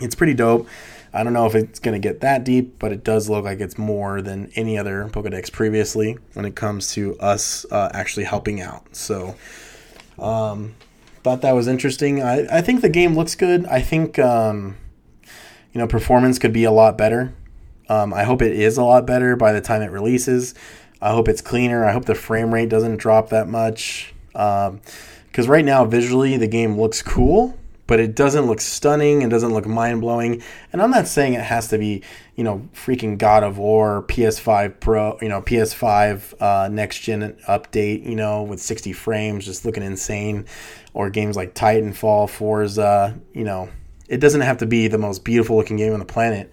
it's 0.00 0.14
pretty 0.14 0.34
dope. 0.34 0.66
I 1.12 1.24
don't 1.24 1.32
know 1.32 1.46
if 1.46 1.54
it's 1.54 1.80
going 1.80 2.00
to 2.00 2.08
get 2.08 2.20
that 2.20 2.44
deep, 2.44 2.78
but 2.78 2.92
it 2.92 3.02
does 3.02 3.28
look 3.28 3.44
like 3.44 3.60
it's 3.60 3.76
more 3.76 4.22
than 4.22 4.50
any 4.54 4.78
other 4.78 5.08
Pokedex 5.12 5.50
previously 5.50 6.16
when 6.34 6.44
it 6.44 6.54
comes 6.54 6.92
to 6.92 7.18
us 7.18 7.66
uh, 7.70 7.90
actually 7.92 8.24
helping 8.24 8.60
out. 8.60 8.94
So, 8.94 9.34
um, 10.18 10.74
thought 11.22 11.42
that 11.42 11.52
was 11.52 11.66
interesting. 11.66 12.22
I, 12.22 12.58
I 12.58 12.60
think 12.60 12.80
the 12.80 12.88
game 12.88 13.14
looks 13.14 13.34
good. 13.34 13.66
I 13.66 13.80
think, 13.80 14.18
um, 14.18 14.76
you 15.72 15.80
know, 15.80 15.86
performance 15.86 16.38
could 16.38 16.52
be 16.52 16.64
a 16.64 16.70
lot 16.70 16.96
better. 16.96 17.34
Um, 17.88 18.14
I 18.14 18.22
hope 18.22 18.40
it 18.40 18.52
is 18.52 18.78
a 18.78 18.84
lot 18.84 19.06
better 19.06 19.34
by 19.34 19.52
the 19.52 19.60
time 19.60 19.82
it 19.82 19.90
releases. 19.90 20.54
I 21.02 21.10
hope 21.10 21.28
it's 21.28 21.40
cleaner. 21.40 21.84
I 21.84 21.92
hope 21.92 22.04
the 22.04 22.14
frame 22.14 22.54
rate 22.54 22.68
doesn't 22.68 22.98
drop 22.98 23.30
that 23.30 23.48
much. 23.48 24.14
Because 24.32 24.68
um, 24.68 25.46
right 25.46 25.64
now, 25.64 25.84
visually, 25.84 26.36
the 26.36 26.46
game 26.46 26.78
looks 26.78 27.02
cool 27.02 27.58
but 27.90 27.98
it 27.98 28.14
doesn't 28.14 28.46
look 28.46 28.60
stunning. 28.60 29.22
It 29.22 29.30
doesn't 29.30 29.52
look 29.52 29.66
mind 29.66 30.00
blowing. 30.00 30.44
And 30.72 30.80
I'm 30.80 30.92
not 30.92 31.08
saying 31.08 31.32
it 31.32 31.42
has 31.42 31.66
to 31.70 31.76
be, 31.76 32.04
you 32.36 32.44
know, 32.44 32.68
freaking 32.72 33.18
God 33.18 33.42
of 33.42 33.58
War, 33.58 34.04
PS5 34.04 34.78
Pro, 34.78 35.18
you 35.20 35.28
know, 35.28 35.42
PS5 35.42 36.40
uh, 36.40 36.68
next 36.68 37.00
gen 37.00 37.36
update, 37.48 38.06
you 38.06 38.14
know, 38.14 38.44
with 38.44 38.60
60 38.60 38.92
frames, 38.92 39.44
just 39.44 39.64
looking 39.64 39.82
insane, 39.82 40.46
or 40.94 41.10
games 41.10 41.34
like 41.34 41.52
Titanfall, 41.56 42.30
Forza, 42.30 43.18
you 43.32 43.42
know, 43.42 43.68
it 44.08 44.20
doesn't 44.20 44.42
have 44.42 44.58
to 44.58 44.66
be 44.66 44.86
the 44.86 44.96
most 44.96 45.24
beautiful 45.24 45.56
looking 45.56 45.76
game 45.76 45.92
on 45.92 45.98
the 45.98 46.04
planet. 46.04 46.48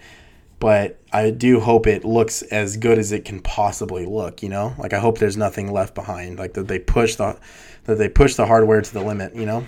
But 0.58 1.00
I 1.14 1.30
do 1.30 1.60
hope 1.60 1.86
it 1.86 2.04
looks 2.04 2.42
as 2.42 2.78
good 2.78 2.98
as 2.98 3.12
it 3.12 3.26
can 3.26 3.42
possibly 3.42 4.08
look. 4.08 4.42
You 4.42 4.50
know, 4.50 4.74
like 4.80 4.94
I 4.94 4.98
hope 4.98 5.20
there's 5.20 5.38
nothing 5.38 5.72
left 5.72 5.94
behind. 5.94 6.40
Like 6.40 6.54
that 6.56 6.68
they 6.68 6.80
push 6.80 7.14
the 7.14 7.38
that 7.84 8.00
they 8.00 8.10
push 8.10 8.34
the 8.34 8.48
hardware 8.48 8.82
to 8.82 8.92
the 8.92 9.02
limit. 9.02 9.36
You 9.36 9.46
know. 9.46 9.68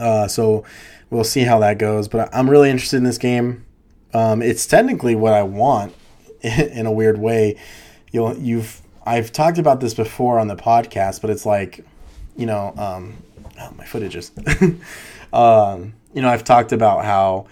Uh, 0.00 0.26
so 0.26 0.64
we'll 1.10 1.24
see 1.24 1.42
how 1.42 1.58
that 1.60 1.78
goes. 1.78 2.08
But 2.08 2.34
I'm 2.34 2.48
really 2.48 2.70
interested 2.70 2.96
in 2.96 3.04
this 3.04 3.18
game. 3.18 3.66
Um, 4.14 4.42
it's 4.42 4.66
technically 4.66 5.14
what 5.14 5.32
I 5.32 5.42
want 5.42 5.94
in 6.40 6.86
a 6.86 6.92
weird 6.92 7.18
way. 7.18 7.56
You'll 8.10 8.36
you've 8.36 8.80
I've 9.04 9.32
talked 9.32 9.58
about 9.58 9.80
this 9.80 9.94
before 9.94 10.38
on 10.38 10.48
the 10.48 10.56
podcast, 10.56 11.20
but 11.20 11.30
it's 11.30 11.46
like, 11.46 11.84
you 12.36 12.46
know, 12.46 12.74
um, 12.76 13.22
oh, 13.60 13.72
my 13.76 13.84
footage 13.84 14.16
is. 14.16 14.32
um, 15.32 15.94
you 16.12 16.22
know, 16.22 16.28
I've 16.28 16.44
talked 16.44 16.72
about 16.72 17.04
how 17.04 17.46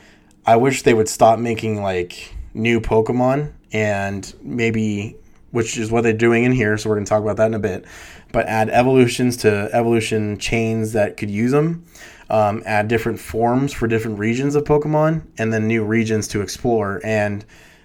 I 0.45 0.57
wish 0.57 0.83
they 0.83 0.95
would 0.95 1.09
stop 1.09 1.39
making 1.39 1.83
like 1.83 2.35
new 2.55 2.81
Pokemon 2.81 3.53
and 3.73 4.35
maybe, 4.43 5.17
which 5.53 5.79
is 5.79 5.91
what 5.91 6.03
they're 6.03 6.13
doing 6.13 6.45
in 6.45 6.53
here. 6.53 6.77
So 6.77 6.89
we're 6.89 6.97
gonna 6.97 7.07
talk 7.07 7.23
about 7.23 7.37
that 7.37 7.47
in 7.47 7.55
a 7.55 7.59
bit. 7.59 7.85
But 8.33 8.47
add 8.47 8.69
evolutions 8.69 9.39
to 9.39 9.71
evolution 9.73 10.39
chains 10.39 10.93
that 10.93 11.17
could 11.17 11.31
use 11.31 11.53
them 11.53 11.85
um, 12.31 12.63
add 12.67 12.89
different 12.89 13.21
forms 13.21 13.73
for 13.73 13.87
different 13.87 14.19
regions 14.19 14.55
of 14.55 14.65
Pokemon, 14.65 15.23
and 15.39 15.53
then 15.53 15.67
new 15.67 15.85
regions 15.85 16.29
to 16.29 16.41
explore. 16.41 17.01
And 17.05 17.45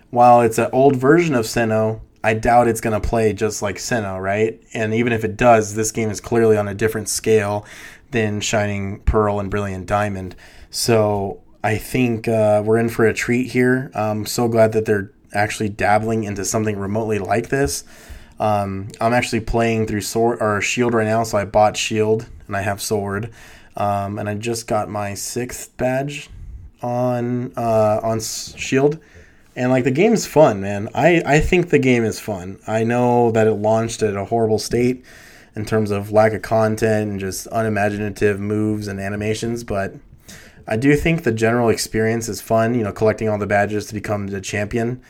while 0.10 0.41
it's 0.41 0.58
an 0.58 0.69
old 0.71 0.95
version 0.95 1.36
of 1.36 1.45
Sinnoh, 1.45 2.01
I 2.23 2.34
doubt 2.34 2.67
it's 2.67 2.82
going 2.82 2.99
to 2.99 3.06
play 3.06 3.34
just 3.34 3.62
like 3.62 3.75
Sinnoh, 3.75 4.21
right? 4.21 4.62
And 4.73 4.93
even 4.93 5.12
if 5.12 5.23
it 5.23 5.36
does, 5.36 5.75
this 5.75 5.91
game 5.91 6.10
is 6.10 6.21
clearly 6.21 6.58
on 6.58 6.67
a 6.67 6.73
different 6.73 7.10
scale 7.10 7.65
than 8.12 8.39
Shining 8.39 8.99
Pearl 9.01 9.39
and 9.39 9.49
Brilliant 9.49 9.88
Diamond. 9.88 10.36
So 10.69 11.41
I 11.63 11.77
think 11.77 12.27
uh, 12.27 12.62
we're 12.65 12.77
in 12.77 12.89
for 12.89 13.06
a 13.06 13.13
treat 13.13 13.51
here. 13.51 13.91
I'm 13.93 14.25
so 14.25 14.47
glad 14.47 14.71
that 14.73 14.86
they're 14.86 15.12
actually 15.34 15.69
dabbling 15.69 16.23
into 16.23 16.45
something 16.45 16.77
remotely 16.77 17.19
like 17.19 17.49
this. 17.49 17.84
Um, 18.39 18.89
I'm 19.01 19.13
actually 19.13 19.41
playing 19.41 19.88
through 19.88 20.01
Sword 20.01 20.39
or 20.41 20.62
Shield 20.62 20.93
right 20.93 21.08
now, 21.08 21.23
so 21.23 21.38
I 21.38 21.45
bought 21.45 21.75
Shield 21.75 22.29
and 22.47 22.56
I 22.56 22.62
have 22.62 22.82
Sword. 22.82 23.32
Um, 23.75 24.19
and 24.19 24.29
I 24.29 24.36
just 24.36 24.67
got 24.67 24.89
my 24.89 25.13
sixth 25.13 25.75
badge 25.77 26.29
on 26.81 27.53
uh, 27.57 27.99
on 28.03 28.19
Shield, 28.19 28.99
and 29.55 29.71
like 29.71 29.83
the 29.83 29.91
game's 29.91 30.27
fun, 30.27 30.62
man. 30.62 30.89
I 30.93 31.23
I 31.25 31.39
think 31.39 31.69
the 31.69 31.79
game 31.79 32.03
is 32.03 32.19
fun. 32.19 32.59
I 32.67 32.83
know 32.83 33.31
that 33.31 33.47
it 33.47 33.53
launched 33.53 34.03
at 34.03 34.15
a 34.15 34.25
horrible 34.25 34.59
state 34.59 35.03
in 35.55 35.65
terms 35.65 35.91
of 35.91 36.12
lack 36.12 36.33
of 36.33 36.41
content 36.41 37.12
and 37.12 37.19
just 37.19 37.47
unimaginative 37.51 38.39
moves 38.39 38.88
and 38.88 38.99
animations, 38.99 39.63
but 39.63 39.95
I 40.67 40.77
do 40.77 40.95
think 40.95 41.23
the 41.23 41.31
general 41.31 41.69
experience 41.69 42.29
is 42.29 42.41
fun. 42.41 42.75
You 42.75 42.83
know, 42.83 42.91
collecting 42.91 43.29
all 43.29 43.38
the 43.38 43.47
badges 43.47 43.88
to 43.88 43.93
become 43.93 44.27
the 44.27 44.41
champion. 44.41 45.01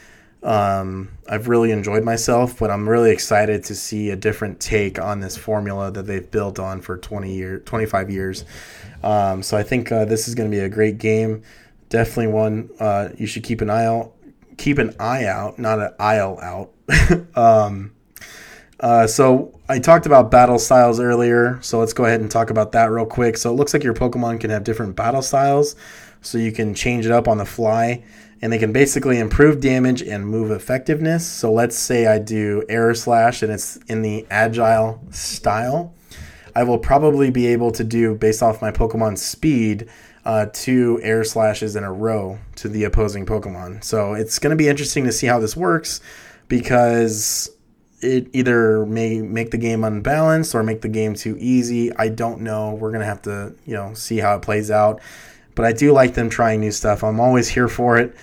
Um, 0.44 1.18
I've 1.30 1.48
really 1.48 1.72
enjoyed 1.72 2.04
myself, 2.04 2.60
but 2.60 2.70
I'm 2.70 2.88
really 2.88 3.12
excited 3.12 3.64
to 3.66 3.76
see 3.76 4.10
a 4.10 4.16
different 4.16 4.60
take 4.60 5.00
on 5.00 5.22
this 5.22 5.38
formula 5.38 5.90
that 5.92 6.06
they've 6.06 6.30
built 6.30 6.60
on 6.60 6.82
for 6.82 6.98
20 6.98 7.34
year, 7.34 7.60
25 7.60 8.10
years. 8.10 8.44
Um, 9.04 9.42
so 9.42 9.58
I 9.58 9.64
think 9.64 9.92
uh, 9.92 10.06
this 10.06 10.28
is 10.28 10.36
going 10.36 10.52
to 10.52 10.56
be 10.56 10.62
a 10.62 10.70
great 10.70 10.98
game. 10.98 11.44
Definitely 11.90 12.28
one 12.28 12.70
uh, 12.80 13.10
you 13.18 13.26
should 13.26 13.44
keep 13.44 13.62
an 13.62 13.70
eye 13.70 13.86
out. 13.86 14.14
Keep 14.58 14.78
an 14.80 14.96
eye 15.00 15.26
out, 15.26 15.58
not 15.58 15.80
an 15.80 15.92
aisle 15.98 16.40
out. 16.42 16.72
um, 17.36 17.94
uh, 18.80 19.08
so 19.08 19.58
I 19.70 19.80
talked 19.80 20.06
about 20.06 20.30
battle 20.30 20.60
styles 20.60 21.00
earlier, 21.00 21.58
so 21.62 21.80
let's 21.80 21.94
go 21.94 22.06
ahead 22.06 22.20
and 22.20 22.30
talk 22.30 22.50
about 22.50 22.74
that 22.74 22.92
real 22.92 23.06
quick. 23.06 23.38
So 23.38 23.50
it 23.50 23.54
looks 23.54 23.74
like 23.74 23.84
your 23.84 23.94
Pokemon 23.94 24.42
can 24.42 24.50
have 24.50 24.66
different 24.66 24.96
battle 24.96 25.22
styles, 25.22 25.76
so 26.24 26.38
you 26.38 26.52
can 26.52 26.74
change 26.74 27.06
it 27.06 27.12
up 27.12 27.28
on 27.28 27.38
the 27.38 27.46
fly 27.46 28.04
and 28.42 28.52
they 28.52 28.58
can 28.58 28.74
basically 28.74 29.20
improve 29.20 29.62
damage 29.62 30.02
and 30.02 30.28
move 30.28 30.52
effectiveness. 30.52 31.26
So 31.26 31.50
let's 31.52 31.78
say 31.78 32.08
I 32.08 32.20
do 32.20 32.64
Air 32.68 32.94
Slash 32.94 33.42
and 33.42 33.52
it's 33.52 33.78
in 33.88 34.02
the 34.02 34.28
Agile 34.30 35.02
style. 35.12 35.94
I 36.54 36.64
will 36.64 36.78
probably 36.78 37.32
be 37.32 37.48
able 37.48 37.72
to 37.72 37.86
do, 37.86 38.16
based 38.16 38.44
off 38.44 38.62
my 38.62 38.70
Pokemon 38.70 39.18
speed, 39.18 39.90
uh, 40.26 40.48
two 40.52 41.00
Air 41.04 41.24
Slashes 41.24 41.78
in 41.78 41.86
a 41.86 41.92
row 41.94 42.38
to 42.58 42.68
the 42.68 42.84
opposing 42.84 43.26
Pokemon. 43.26 43.82
So 43.82 44.14
it's 44.14 44.40
going 44.40 44.52
to 44.52 44.58
be 44.58 44.68
interesting 44.68 45.06
to 45.06 45.14
see 45.14 45.28
how 45.28 45.40
this 45.40 45.56
works 45.56 46.02
because 46.50 47.50
it 48.02 48.28
either 48.34 48.86
may 48.86 49.22
make 49.22 49.52
the 49.52 49.58
game 49.58 49.86
unbalanced 49.86 50.54
or 50.54 50.64
make 50.64 50.82
the 50.82 50.90
game 50.90 51.14
too 51.14 51.38
easy. 51.40 51.96
I 51.96 52.10
don't 52.10 52.42
know. 52.42 52.74
We're 52.74 52.92
going 52.92 53.00
to 53.00 53.06
have 53.06 53.22
to, 53.22 53.56
you 53.66 53.74
know, 53.74 53.94
see 53.94 54.18
how 54.18 54.36
it 54.36 54.42
plays 54.42 54.70
out. 54.70 55.02
But 55.56 55.66
I 55.66 55.74
do 55.74 55.92
like 55.92 56.13
them 56.13 56.30
trying 56.30 56.60
new 56.62 56.72
stuff. 56.72 57.04
I'm 57.04 57.20
always 57.20 57.48
here 57.48 57.68
for 57.68 57.98
it 57.98 58.16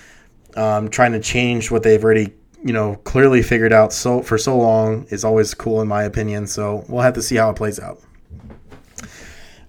um, 0.55 0.89
trying 0.89 1.13
to 1.13 1.19
change 1.19 1.71
what 1.71 1.83
they've 1.83 2.03
already 2.03 2.33
you 2.63 2.73
know 2.73 2.95
clearly 3.03 3.41
figured 3.41 3.73
out 3.73 3.91
so 3.91 4.21
for 4.21 4.37
so 4.37 4.55
long 4.55 5.05
is 5.09 5.23
always 5.23 5.53
cool 5.53 5.81
in 5.81 5.87
my 5.87 6.03
opinion. 6.03 6.47
So 6.47 6.85
we'll 6.87 7.01
have 7.01 7.15
to 7.15 7.21
see 7.21 7.35
how 7.35 7.49
it 7.49 7.55
plays 7.55 7.79
out. 7.79 7.99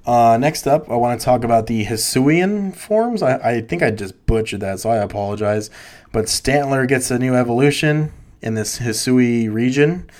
Uh, 0.04 0.36
next 0.36 0.66
up, 0.66 0.90
I 0.90 0.96
want 0.96 1.20
to 1.20 1.24
talk 1.24 1.44
about 1.44 1.68
the 1.68 1.84
Hisuian 1.84 2.74
forms. 2.74 3.22
I, 3.22 3.36
I 3.36 3.60
think 3.60 3.84
I 3.84 3.92
just 3.92 4.26
butchered 4.26 4.58
that, 4.60 4.80
so 4.80 4.90
I 4.90 4.96
apologize. 4.96 5.70
But 6.10 6.24
Stantler 6.24 6.88
gets 6.88 7.12
a 7.12 7.20
new 7.20 7.36
evolution 7.36 8.12
in 8.40 8.54
this 8.54 8.80
Hisui 8.80 9.50
region. 9.52 10.10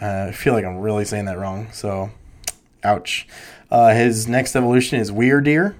Uh, 0.00 0.26
I 0.28 0.32
feel 0.32 0.54
like 0.54 0.64
I'm 0.64 0.78
really 0.78 1.04
saying 1.04 1.24
that 1.24 1.38
wrong, 1.38 1.68
so 1.72 2.10
ouch. 2.84 3.26
Uh, 3.68 3.92
his 3.92 4.28
next 4.28 4.54
evolution 4.54 5.00
is 5.00 5.10
Wyrdeer, 5.10 5.74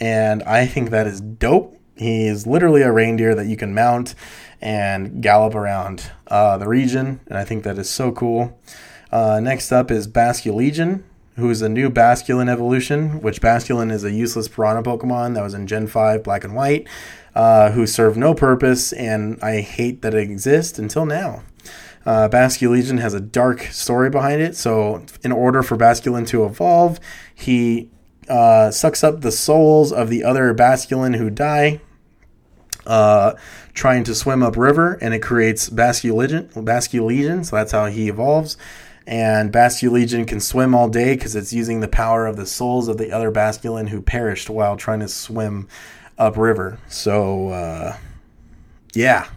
and 0.00 0.42
I 0.44 0.66
think 0.66 0.90
that 0.90 1.06
is 1.06 1.20
dope. 1.20 1.78
He 1.96 2.26
is 2.26 2.46
literally 2.46 2.82
a 2.82 2.92
reindeer 2.92 3.34
that 3.34 3.46
you 3.46 3.56
can 3.56 3.74
mount 3.74 4.14
and 4.60 5.22
gallop 5.22 5.54
around 5.54 6.10
uh, 6.28 6.58
the 6.58 6.66
region, 6.66 7.20
and 7.26 7.38
I 7.38 7.44
think 7.44 7.64
that 7.64 7.78
is 7.78 7.88
so 7.88 8.10
cool. 8.12 8.58
Uh, 9.12 9.38
next 9.40 9.70
up 9.70 9.90
is 9.90 10.08
Basculegion, 10.08 11.04
who 11.36 11.50
is 11.50 11.62
a 11.62 11.68
new 11.68 11.90
Basculin 11.90 12.48
evolution, 12.48 13.20
which 13.20 13.40
Basculin 13.40 13.92
is 13.92 14.04
a 14.04 14.10
useless 14.10 14.48
piranha 14.48 14.82
Pokemon 14.82 15.34
that 15.34 15.42
was 15.42 15.54
in 15.54 15.66
Gen 15.66 15.86
5 15.86 16.22
Black 16.22 16.44
and 16.44 16.54
White, 16.54 16.88
uh, 17.34 17.70
who 17.72 17.86
served 17.86 18.16
no 18.16 18.34
purpose, 18.34 18.92
and 18.92 19.38
I 19.42 19.60
hate 19.60 20.02
that 20.02 20.14
it 20.14 20.20
exists 20.20 20.78
until 20.78 21.06
now. 21.06 21.42
Uh, 22.06 22.28
Basculegion 22.28 23.00
has 23.00 23.14
a 23.14 23.20
dark 23.20 23.62
story 23.62 24.10
behind 24.10 24.40
it, 24.40 24.56
so 24.56 25.04
in 25.22 25.32
order 25.32 25.62
for 25.62 25.76
Basculin 25.76 26.26
to 26.28 26.44
evolve, 26.44 27.00
he 27.34 27.90
uh, 28.28 28.70
sucks 28.70 29.04
up 29.04 29.20
the 29.20 29.32
souls 29.32 29.92
of 29.92 30.08
the 30.08 30.24
other 30.24 30.54
Basculin 30.54 31.16
who 31.16 31.30
die, 31.30 31.80
uh, 32.86 33.34
trying 33.72 34.04
to 34.04 34.14
swim 34.14 34.42
upriver, 34.42 34.94
and 35.00 35.14
it 35.14 35.20
creates 35.20 35.70
Basculegion. 35.70 36.52
Basculegion, 36.52 37.44
so 37.44 37.56
that's 37.56 37.72
how 37.72 37.86
he 37.86 38.08
evolves. 38.08 38.56
And 39.06 39.52
Basculegion 39.52 40.26
can 40.26 40.40
swim 40.40 40.74
all 40.74 40.88
day 40.88 41.14
because 41.14 41.36
it's 41.36 41.52
using 41.52 41.80
the 41.80 41.88
power 41.88 42.26
of 42.26 42.36
the 42.36 42.46
souls 42.46 42.88
of 42.88 42.96
the 42.96 43.12
other 43.12 43.30
Basculin 43.30 43.88
who 43.88 44.00
perished 44.00 44.48
while 44.48 44.76
trying 44.76 45.00
to 45.00 45.08
swim 45.08 45.68
upriver. 46.16 46.78
So, 46.88 47.50
uh, 47.50 47.96
yeah, 48.94 49.28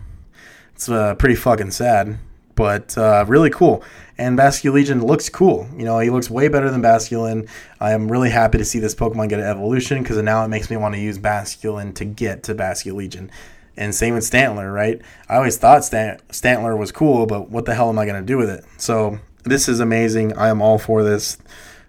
it's 0.73 0.87
uh, 0.87 1.15
pretty 1.15 1.35
fucking 1.35 1.71
sad, 1.71 2.17
but 2.55 2.97
uh, 2.97 3.25
really 3.27 3.49
cool 3.49 3.83
and 4.17 4.37
Basculegion 4.37 5.03
looks 5.03 5.29
cool. 5.29 5.67
You 5.77 5.85
know, 5.85 5.99
he 5.99 6.09
looks 6.09 6.29
way 6.29 6.47
better 6.47 6.71
than 6.71 6.81
Basculin. 6.81 7.47
I 7.79 7.91
am 7.91 8.11
really 8.11 8.29
happy 8.29 8.57
to 8.57 8.65
see 8.65 8.79
this 8.79 8.95
Pokemon 8.95 9.29
get 9.29 9.39
an 9.39 9.45
evolution 9.45 10.01
because 10.01 10.17
now 10.17 10.43
it 10.43 10.47
makes 10.47 10.69
me 10.69 10.77
want 10.77 10.95
to 10.95 11.01
use 11.01 11.19
Basculin 11.19 11.93
to 11.95 12.05
get 12.05 12.43
to 12.43 12.55
Basculegion. 12.55 13.29
And 13.75 13.93
same 13.93 14.15
with 14.15 14.23
Stantler, 14.23 14.73
right? 14.73 14.99
I 15.29 15.35
always 15.35 15.57
thought 15.57 15.85
Stant- 15.85 16.27
Stantler 16.29 16.77
was 16.77 16.91
cool, 16.91 17.27
but 17.27 17.51
what 17.51 17.65
the 17.65 17.75
hell 17.75 17.89
am 17.89 17.99
I 17.99 18.05
going 18.05 18.19
to 18.19 18.25
do 18.25 18.37
with 18.37 18.49
it? 18.49 18.65
So 18.77 19.19
this 19.43 19.69
is 19.69 19.79
amazing. 19.79 20.35
I 20.35 20.49
am 20.49 20.61
all 20.61 20.79
for 20.79 21.03
this. 21.03 21.37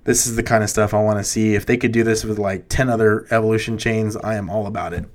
This 0.04 0.26
is 0.26 0.36
the 0.36 0.42
kind 0.42 0.62
of 0.62 0.70
stuff 0.70 0.92
I 0.92 1.02
want 1.02 1.18
to 1.18 1.24
see. 1.24 1.54
If 1.54 1.66
they 1.66 1.76
could 1.76 1.92
do 1.92 2.02
this 2.02 2.24
with 2.24 2.38
like 2.38 2.68
10 2.68 2.90
other 2.90 3.26
evolution 3.30 3.78
chains, 3.78 4.16
I 4.16 4.36
am 4.36 4.50
all 4.50 4.66
about 4.66 4.92
it. 4.92 5.06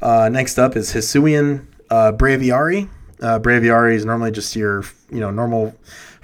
Uh, 0.00 0.28
next 0.28 0.58
up 0.58 0.76
is 0.76 0.92
Hisuian 0.92 1.66
uh, 1.90 2.12
Braviary. 2.12 2.88
Uh, 3.20 3.38
Braviary 3.38 3.94
is 3.94 4.04
normally 4.04 4.30
just 4.30 4.54
your, 4.56 4.84
you 5.10 5.20
know, 5.20 5.30
normal 5.30 5.74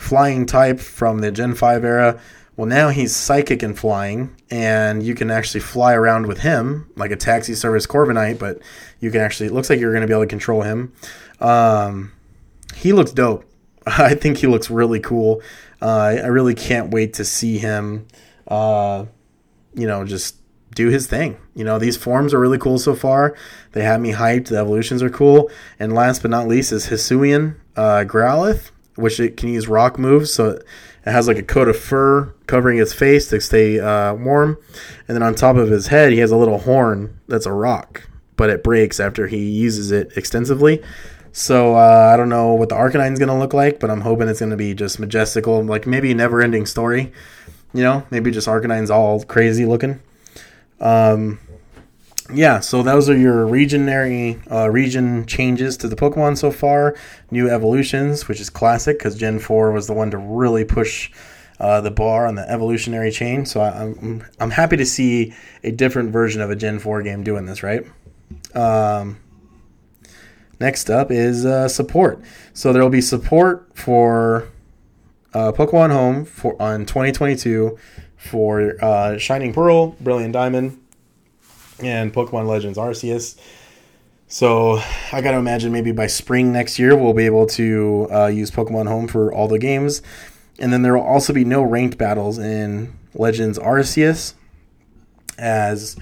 flying 0.00 0.46
type 0.46 0.80
from 0.80 1.18
the 1.18 1.30
Gen 1.30 1.54
5 1.54 1.84
era. 1.84 2.18
Well, 2.56 2.66
now 2.66 2.88
he's 2.88 3.14
psychic 3.14 3.62
and 3.62 3.78
flying, 3.78 4.34
and 4.50 5.02
you 5.02 5.14
can 5.14 5.30
actually 5.30 5.60
fly 5.60 5.94
around 5.94 6.26
with 6.26 6.40
him 6.40 6.90
like 6.96 7.10
a 7.10 7.16
taxi 7.16 7.54
service 7.54 7.86
Corviknight, 7.86 8.38
but 8.38 8.60
you 8.98 9.10
can 9.10 9.20
actually, 9.20 9.46
it 9.46 9.52
looks 9.52 9.68
like 9.68 9.78
you're 9.78 9.92
going 9.92 10.00
to 10.00 10.06
be 10.06 10.14
able 10.14 10.24
to 10.24 10.28
control 10.28 10.62
him. 10.62 10.92
Um, 11.38 12.12
he 12.74 12.92
looks 12.92 13.12
dope. 13.12 13.44
I 13.86 14.14
think 14.14 14.38
he 14.38 14.46
looks 14.46 14.70
really 14.70 15.00
cool. 15.00 15.42
Uh, 15.82 16.16
I 16.22 16.26
really 16.26 16.54
can't 16.54 16.90
wait 16.90 17.14
to 17.14 17.24
see 17.24 17.58
him, 17.58 18.06
uh, 18.48 19.04
you 19.74 19.86
know, 19.86 20.04
just 20.04 20.36
do 20.74 20.88
his 20.88 21.06
thing. 21.06 21.36
You 21.54 21.64
know, 21.64 21.78
these 21.78 21.96
forms 21.96 22.32
are 22.32 22.40
really 22.40 22.58
cool 22.58 22.78
so 22.78 22.94
far. 22.94 23.36
They 23.72 23.82
have 23.82 24.00
me 24.00 24.12
hyped. 24.12 24.48
The 24.48 24.58
evolutions 24.58 25.02
are 25.02 25.10
cool. 25.10 25.50
And 25.78 25.94
last 25.94 26.22
but 26.22 26.30
not 26.30 26.48
least 26.48 26.72
is 26.72 26.88
Hisuian 26.88 27.56
uh, 27.76 28.04
Growlithe 28.06 28.70
which 29.00 29.18
it 29.20 29.36
can 29.36 29.48
use 29.48 29.68
rock 29.68 29.98
moves. 29.98 30.32
So 30.32 30.50
it 30.50 30.64
has 31.04 31.26
like 31.26 31.38
a 31.38 31.42
coat 31.42 31.68
of 31.68 31.78
fur 31.78 32.34
covering 32.46 32.78
his 32.78 32.92
face 32.92 33.28
to 33.28 33.40
stay 33.40 33.80
uh, 33.80 34.14
warm. 34.14 34.58
And 35.08 35.14
then 35.14 35.22
on 35.22 35.34
top 35.34 35.56
of 35.56 35.70
his 35.70 35.88
head, 35.88 36.12
he 36.12 36.18
has 36.18 36.30
a 36.30 36.36
little 36.36 36.58
horn 36.58 37.18
that's 37.28 37.46
a 37.46 37.52
rock, 37.52 38.08
but 38.36 38.50
it 38.50 38.62
breaks 38.62 39.00
after 39.00 39.26
he 39.26 39.38
uses 39.50 39.90
it 39.90 40.16
extensively. 40.16 40.82
So 41.32 41.74
uh, 41.76 42.10
I 42.12 42.16
don't 42.16 42.28
know 42.28 42.54
what 42.54 42.68
the 42.68 42.74
Arcanine's 42.74 43.18
going 43.18 43.28
to 43.28 43.34
look 43.34 43.54
like, 43.54 43.78
but 43.78 43.90
I'm 43.90 44.00
hoping 44.00 44.28
it's 44.28 44.40
going 44.40 44.50
to 44.50 44.56
be 44.56 44.74
just 44.74 44.98
majestical, 44.98 45.62
like 45.62 45.86
maybe 45.86 46.10
a 46.10 46.14
never 46.14 46.42
ending 46.42 46.66
story. 46.66 47.12
You 47.72 47.82
know, 47.82 48.04
maybe 48.10 48.32
just 48.32 48.48
Arcanine's 48.48 48.90
all 48.90 49.22
crazy 49.22 49.64
looking. 49.64 50.00
Um, 50.80 51.38
yeah, 52.32 52.60
so 52.60 52.82
those 52.82 53.08
are 53.08 53.16
your 53.16 53.46
regionary 53.46 54.40
uh, 54.50 54.70
region 54.70 55.26
changes 55.26 55.76
to 55.78 55.88
the 55.88 55.96
Pokemon 55.96 56.36
so 56.36 56.50
far. 56.50 56.96
New 57.30 57.48
evolutions, 57.48 58.28
which 58.28 58.40
is 58.40 58.50
classic 58.50 58.98
because 58.98 59.16
Gen 59.16 59.38
Four 59.38 59.72
was 59.72 59.86
the 59.86 59.92
one 59.92 60.10
to 60.10 60.18
really 60.18 60.64
push 60.64 61.10
uh, 61.58 61.80
the 61.80 61.90
bar 61.90 62.26
on 62.26 62.34
the 62.34 62.50
evolutionary 62.50 63.10
chain. 63.10 63.44
So 63.44 63.60
I, 63.60 63.84
am 63.84 64.24
I'm 64.38 64.50
happy 64.50 64.76
to 64.76 64.86
see 64.86 65.34
a 65.62 65.70
different 65.70 66.12
version 66.12 66.40
of 66.40 66.50
a 66.50 66.56
Gen 66.56 66.78
Four 66.78 67.02
game 67.02 67.22
doing 67.22 67.46
this. 67.46 67.62
Right. 67.62 67.86
Um, 68.54 69.18
next 70.58 70.90
up 70.90 71.10
is 71.10 71.44
uh, 71.44 71.68
support. 71.68 72.22
So 72.54 72.72
there 72.72 72.82
will 72.82 72.90
be 72.90 73.00
support 73.00 73.68
for 73.74 74.48
uh, 75.34 75.52
Pokemon 75.52 75.92
Home 75.92 76.24
for 76.24 76.60
on 76.60 76.86
2022 76.86 77.78
for 78.16 78.82
uh, 78.82 79.18
Shining 79.18 79.52
Pearl, 79.52 79.96
Brilliant 80.00 80.32
Diamond 80.32 80.79
and 81.82 82.12
Pokemon 82.12 82.46
Legends 82.46 82.78
Arceus. 82.78 83.38
So 84.28 84.80
I 85.12 85.20
got 85.20 85.32
to 85.32 85.38
imagine 85.38 85.72
maybe 85.72 85.90
by 85.90 86.06
spring 86.06 86.52
next 86.52 86.78
year 86.78 86.96
we'll 86.96 87.14
be 87.14 87.26
able 87.26 87.46
to 87.48 88.06
uh, 88.12 88.26
use 88.28 88.50
Pokemon 88.50 88.86
Home 88.86 89.08
for 89.08 89.32
all 89.32 89.48
the 89.48 89.58
games, 89.58 90.02
and 90.58 90.72
then 90.72 90.82
there 90.82 90.96
will 90.96 91.04
also 91.04 91.32
be 91.32 91.44
no 91.44 91.62
ranked 91.62 91.98
battles 91.98 92.38
in 92.38 92.96
Legends 93.14 93.58
Arceus, 93.58 94.34
as 95.36 95.96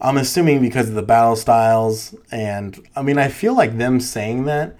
I'm 0.00 0.16
assuming 0.16 0.60
because 0.60 0.88
of 0.88 0.94
the 0.94 1.02
battle 1.02 1.36
styles. 1.36 2.14
And 2.32 2.84
I 2.96 3.02
mean, 3.02 3.18
I 3.18 3.28
feel 3.28 3.54
like 3.54 3.78
them 3.78 4.00
saying 4.00 4.46
that 4.46 4.76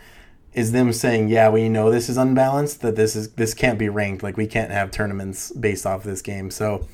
is 0.52 0.72
them 0.72 0.92
saying, 0.92 1.28
yeah, 1.28 1.48
we 1.50 1.68
know 1.68 1.90
this 1.90 2.08
is 2.08 2.16
unbalanced, 2.16 2.80
that 2.80 2.96
this 2.96 3.14
is 3.14 3.30
this 3.34 3.54
can't 3.54 3.78
be 3.78 3.88
ranked. 3.88 4.24
Like 4.24 4.36
we 4.36 4.46
can't 4.46 4.72
have 4.72 4.90
tournaments 4.90 5.52
based 5.52 5.86
off 5.86 6.02
this 6.02 6.20
game. 6.20 6.50
So 6.50 6.88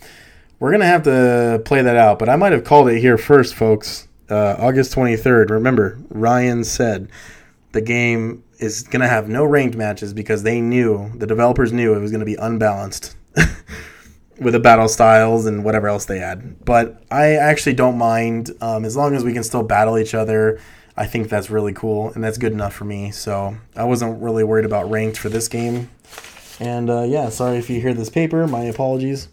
we're 0.58 0.70
gonna 0.70 0.86
have 0.86 1.02
to 1.04 1.62
play 1.64 1.82
that 1.82 1.96
out, 1.96 2.18
but 2.18 2.28
I 2.28 2.36
might 2.36 2.52
have 2.52 2.64
called 2.64 2.88
it 2.88 3.00
here 3.00 3.18
first, 3.18 3.54
folks. 3.54 4.08
Uh, 4.30 4.56
August 4.58 4.94
23rd. 4.94 5.50
Remember, 5.50 5.98
Ryan 6.08 6.64
said 6.64 7.10
the 7.72 7.82
game 7.82 8.42
is 8.58 8.82
gonna 8.82 9.08
have 9.08 9.28
no 9.28 9.44
ranked 9.44 9.76
matches 9.76 10.14
because 10.14 10.42
they 10.42 10.60
knew 10.60 11.12
the 11.16 11.26
developers 11.26 11.72
knew 11.72 11.94
it 11.94 12.00
was 12.00 12.10
gonna 12.10 12.24
be 12.24 12.36
unbalanced 12.36 13.16
with 14.40 14.54
the 14.54 14.60
battle 14.60 14.88
styles 14.88 15.46
and 15.46 15.64
whatever 15.64 15.88
else 15.88 16.06
they 16.06 16.18
had. 16.18 16.64
But 16.64 17.02
I 17.10 17.32
actually 17.32 17.74
don't 17.74 17.98
mind 17.98 18.50
um, 18.60 18.84
as 18.84 18.96
long 18.96 19.14
as 19.14 19.24
we 19.24 19.32
can 19.32 19.44
still 19.44 19.62
battle 19.62 19.98
each 19.98 20.14
other. 20.14 20.60
I 20.96 21.06
think 21.06 21.28
that's 21.28 21.50
really 21.50 21.72
cool, 21.72 22.12
and 22.12 22.22
that's 22.22 22.38
good 22.38 22.52
enough 22.52 22.72
for 22.72 22.84
me. 22.84 23.10
So 23.10 23.56
I 23.74 23.84
wasn't 23.84 24.22
really 24.22 24.44
worried 24.44 24.64
about 24.64 24.88
ranked 24.88 25.18
for 25.18 25.28
this 25.28 25.48
game. 25.48 25.90
And 26.60 26.88
uh, 26.88 27.02
yeah, 27.02 27.30
sorry 27.30 27.58
if 27.58 27.68
you 27.68 27.80
hear 27.80 27.94
this 27.94 28.08
paper. 28.08 28.46
My 28.46 28.62
apologies. 28.62 29.28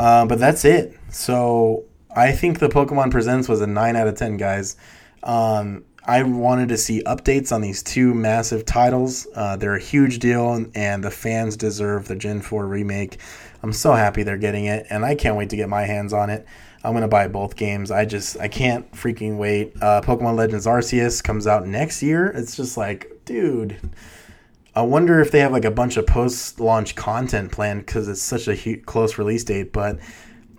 Uh, 0.00 0.24
but 0.24 0.38
that's 0.38 0.64
it. 0.64 0.96
So 1.10 1.84
I 2.16 2.32
think 2.32 2.58
the 2.58 2.70
Pokemon 2.70 3.10
Presents 3.10 3.50
was 3.50 3.60
a 3.60 3.66
9 3.66 3.96
out 3.96 4.08
of 4.08 4.14
10, 4.16 4.38
guys. 4.38 4.76
Um, 5.22 5.84
I 6.06 6.22
wanted 6.22 6.70
to 6.70 6.78
see 6.78 7.02
updates 7.02 7.52
on 7.52 7.60
these 7.60 7.82
two 7.82 8.14
massive 8.14 8.64
titles. 8.64 9.28
Uh, 9.34 9.56
they're 9.56 9.76
a 9.76 9.80
huge 9.80 10.18
deal, 10.18 10.64
and 10.74 11.04
the 11.04 11.10
fans 11.10 11.54
deserve 11.58 12.08
the 12.08 12.16
Gen 12.16 12.40
4 12.40 12.66
remake. 12.66 13.18
I'm 13.62 13.74
so 13.74 13.92
happy 13.92 14.22
they're 14.22 14.38
getting 14.38 14.64
it, 14.64 14.86
and 14.88 15.04
I 15.04 15.14
can't 15.14 15.36
wait 15.36 15.50
to 15.50 15.56
get 15.56 15.68
my 15.68 15.82
hands 15.82 16.14
on 16.14 16.30
it. 16.30 16.46
I'm 16.82 16.94
gonna 16.94 17.06
buy 17.06 17.28
both 17.28 17.56
games. 17.56 17.90
I 17.90 18.06
just 18.06 18.40
I 18.40 18.48
can't 18.48 18.90
freaking 18.92 19.36
wait. 19.36 19.74
Uh, 19.82 20.00
Pokemon 20.00 20.36
Legends 20.36 20.64
Arceus 20.66 21.22
comes 21.22 21.46
out 21.46 21.66
next 21.66 22.02
year. 22.02 22.28
It's 22.28 22.56
just 22.56 22.78
like, 22.78 23.20
dude. 23.26 23.76
I 24.80 24.84
wonder 24.84 25.20
if 25.20 25.30
they 25.30 25.40
have 25.40 25.52
like 25.52 25.66
a 25.66 25.70
bunch 25.70 25.98
of 25.98 26.06
post-launch 26.06 26.94
content 26.94 27.52
planned 27.52 27.84
because 27.84 28.08
it's 28.08 28.22
such 28.22 28.48
a 28.48 28.54
hu- 28.54 28.80
close 28.80 29.18
release 29.18 29.44
date. 29.44 29.74
But 29.74 29.98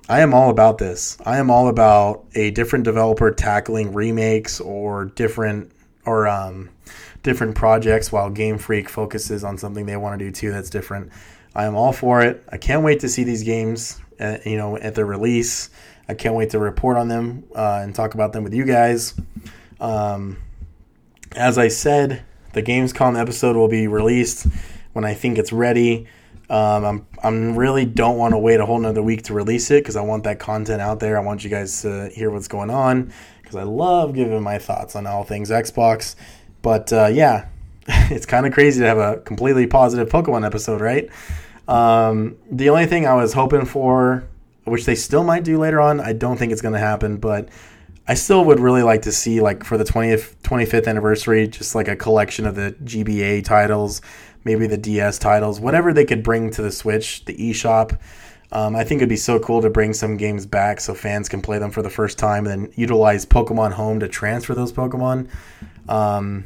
I 0.07 0.21
am 0.21 0.34
all 0.36 0.51
about 0.51 0.77
this. 0.77 1.17
I 1.25 1.39
am 1.39 1.49
all 1.49 1.69
about 1.69 2.25
a 2.36 2.51
different 2.51 2.86
developer 2.86 3.31
tackling 3.31 3.93
remakes 3.93 4.62
or 4.62 5.05
different 5.05 5.71
or 6.05 6.27
um, 6.27 6.69
different 7.23 7.55
projects 7.55 8.12
while 8.12 8.29
Game 8.29 8.60
Freak 8.60 8.89
focuses 8.89 9.43
on 9.43 9.57
something 9.57 9.88
they 9.88 9.97
want 9.97 10.19
to 10.19 10.25
do 10.25 10.31
too 10.31 10.51
that's 10.51 10.69
different. 10.69 11.12
I 11.55 11.65
am 11.65 11.75
all 11.75 11.91
for 11.91 12.21
it. 12.21 12.43
I 12.49 12.57
can't 12.57 12.84
wait 12.84 12.99
to 12.99 13.10
see 13.10 13.23
these 13.23 13.41
games, 13.41 13.99
at, 14.19 14.45
uh, 14.45 14.49
you 14.49 14.57
know, 14.57 14.77
at 14.77 14.93
their 14.93 15.05
release. 15.05 15.71
I 16.07 16.13
can't 16.13 16.36
wait 16.36 16.51
to 16.51 16.60
report 16.60 16.97
on 16.97 17.07
them 17.07 17.43
uh, 17.55 17.79
and 17.81 17.95
talk 17.95 18.13
about 18.13 18.34
them 18.34 18.43
with 18.43 18.53
you 18.53 18.65
guys. 18.65 19.15
Um, 19.79 20.38
as 21.31 21.57
I 21.57 21.69
said, 21.69 22.23
the 22.53 22.63
Gamescom 22.63 23.19
episode 23.19 23.55
will 23.55 23.67
be 23.67 23.87
released 23.87 24.47
when 24.93 25.05
I 25.05 25.13
think 25.13 25.37
it's 25.37 25.51
ready. 25.51 26.07
Um, 26.49 26.83
I'm 26.83 27.07
I'm 27.23 27.55
really 27.55 27.85
don't 27.85 28.17
want 28.17 28.33
to 28.33 28.37
wait 28.37 28.59
a 28.59 28.65
whole 28.65 28.79
nother 28.79 29.01
week 29.01 29.23
to 29.23 29.33
release 29.33 29.71
it 29.71 29.83
because 29.83 29.95
I 29.95 30.01
want 30.01 30.25
that 30.25 30.39
content 30.39 30.81
out 30.81 30.99
there. 30.99 31.17
I 31.17 31.21
want 31.21 31.43
you 31.43 31.49
guys 31.49 31.81
to 31.83 32.09
hear 32.09 32.29
what's 32.29 32.49
going 32.49 32.69
on 32.69 33.13
because 33.41 33.55
I 33.55 33.63
love 33.63 34.13
giving 34.13 34.41
my 34.41 34.57
thoughts 34.57 34.95
on 34.95 35.07
all 35.07 35.23
things 35.23 35.49
Xbox. 35.49 36.15
But 36.61 36.91
uh, 36.91 37.07
yeah, 37.07 37.47
it's 37.87 38.25
kind 38.25 38.45
of 38.45 38.53
crazy 38.53 38.81
to 38.81 38.87
have 38.87 38.97
a 38.97 39.17
completely 39.21 39.67
positive 39.67 40.09
Pokemon 40.09 40.45
episode, 40.45 40.81
right? 40.81 41.09
Um, 41.67 42.37
the 42.51 42.69
only 42.69 42.85
thing 42.85 43.07
I 43.07 43.13
was 43.13 43.33
hoping 43.33 43.65
for, 43.65 44.25
which 44.65 44.85
they 44.85 44.95
still 44.95 45.23
might 45.23 45.43
do 45.43 45.57
later 45.57 45.79
on, 45.79 45.99
I 45.99 46.13
don't 46.13 46.37
think 46.37 46.51
it's 46.51 46.61
going 46.61 46.73
to 46.73 46.79
happen, 46.79 47.17
but 47.17 47.49
I 48.07 48.15
still 48.15 48.43
would 48.45 48.59
really 48.59 48.83
like 48.83 49.03
to 49.03 49.11
see, 49.11 49.41
like, 49.41 49.63
for 49.63 49.77
the 49.77 49.83
20th, 49.83 50.35
25th 50.43 50.87
anniversary, 50.87 51.47
just 51.47 51.75
like 51.75 51.87
a 51.87 51.95
collection 51.95 52.45
of 52.45 52.55
the 52.55 52.75
GBA 52.83 53.43
titles, 53.43 54.01
maybe 54.43 54.67
the 54.67 54.77
DS 54.77 55.19
titles, 55.19 55.59
whatever 55.59 55.93
they 55.93 56.05
could 56.05 56.23
bring 56.23 56.49
to 56.51 56.61
the 56.61 56.71
Switch, 56.71 57.23
the 57.25 57.35
eShop. 57.35 57.99
Um, 58.51 58.75
I 58.75 58.83
think 58.83 58.99
it'd 58.99 59.09
be 59.09 59.15
so 59.15 59.39
cool 59.39 59.61
to 59.61 59.69
bring 59.69 59.93
some 59.93 60.17
games 60.17 60.45
back 60.45 60.81
so 60.81 60.93
fans 60.93 61.29
can 61.29 61.41
play 61.41 61.57
them 61.57 61.71
for 61.71 61.81
the 61.81 61.89
first 61.89 62.17
time 62.17 62.45
and 62.47 62.65
then 62.65 62.73
utilize 62.75 63.25
Pokemon 63.25 63.71
Home 63.73 63.99
to 64.01 64.09
transfer 64.09 64.53
those 64.53 64.73
Pokemon. 64.73 65.29
Um, 65.87 66.45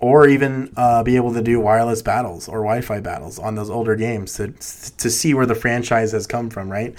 or 0.00 0.28
even 0.28 0.72
uh, 0.76 1.02
be 1.02 1.16
able 1.16 1.32
to 1.34 1.42
do 1.42 1.60
wireless 1.60 2.02
battles 2.02 2.48
or 2.48 2.58
Wi-Fi 2.58 3.00
battles 3.00 3.38
on 3.38 3.54
those 3.56 3.68
older 3.68 3.96
games 3.96 4.34
to 4.34 4.48
to 4.98 5.10
see 5.10 5.34
where 5.34 5.46
the 5.46 5.56
franchise 5.56 6.12
has 6.12 6.26
come 6.26 6.50
from. 6.50 6.70
Right? 6.70 6.96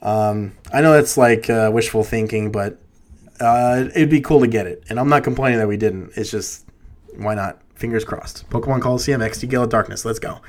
Um, 0.00 0.52
I 0.72 0.80
know 0.80 0.92
that's 0.92 1.16
like 1.16 1.48
uh, 1.48 1.70
wishful 1.72 2.02
thinking, 2.02 2.50
but 2.50 2.81
uh, 3.42 3.88
it'd 3.94 4.10
be 4.10 4.20
cool 4.20 4.40
to 4.40 4.46
get 4.46 4.66
it. 4.66 4.84
And 4.88 4.98
I'm 4.98 5.08
not 5.08 5.24
complaining 5.24 5.58
that 5.58 5.68
we 5.68 5.76
didn't. 5.76 6.12
It's 6.16 6.30
just 6.30 6.66
why 7.16 7.34
not? 7.34 7.60
Fingers 7.74 8.04
crossed. 8.04 8.48
Pokemon 8.48 8.80
Colosseum 8.80 9.20
XD 9.20 9.50
Gale 9.50 9.64
of 9.64 9.70
Darkness. 9.70 10.04
Let's 10.04 10.20
go. 10.20 10.40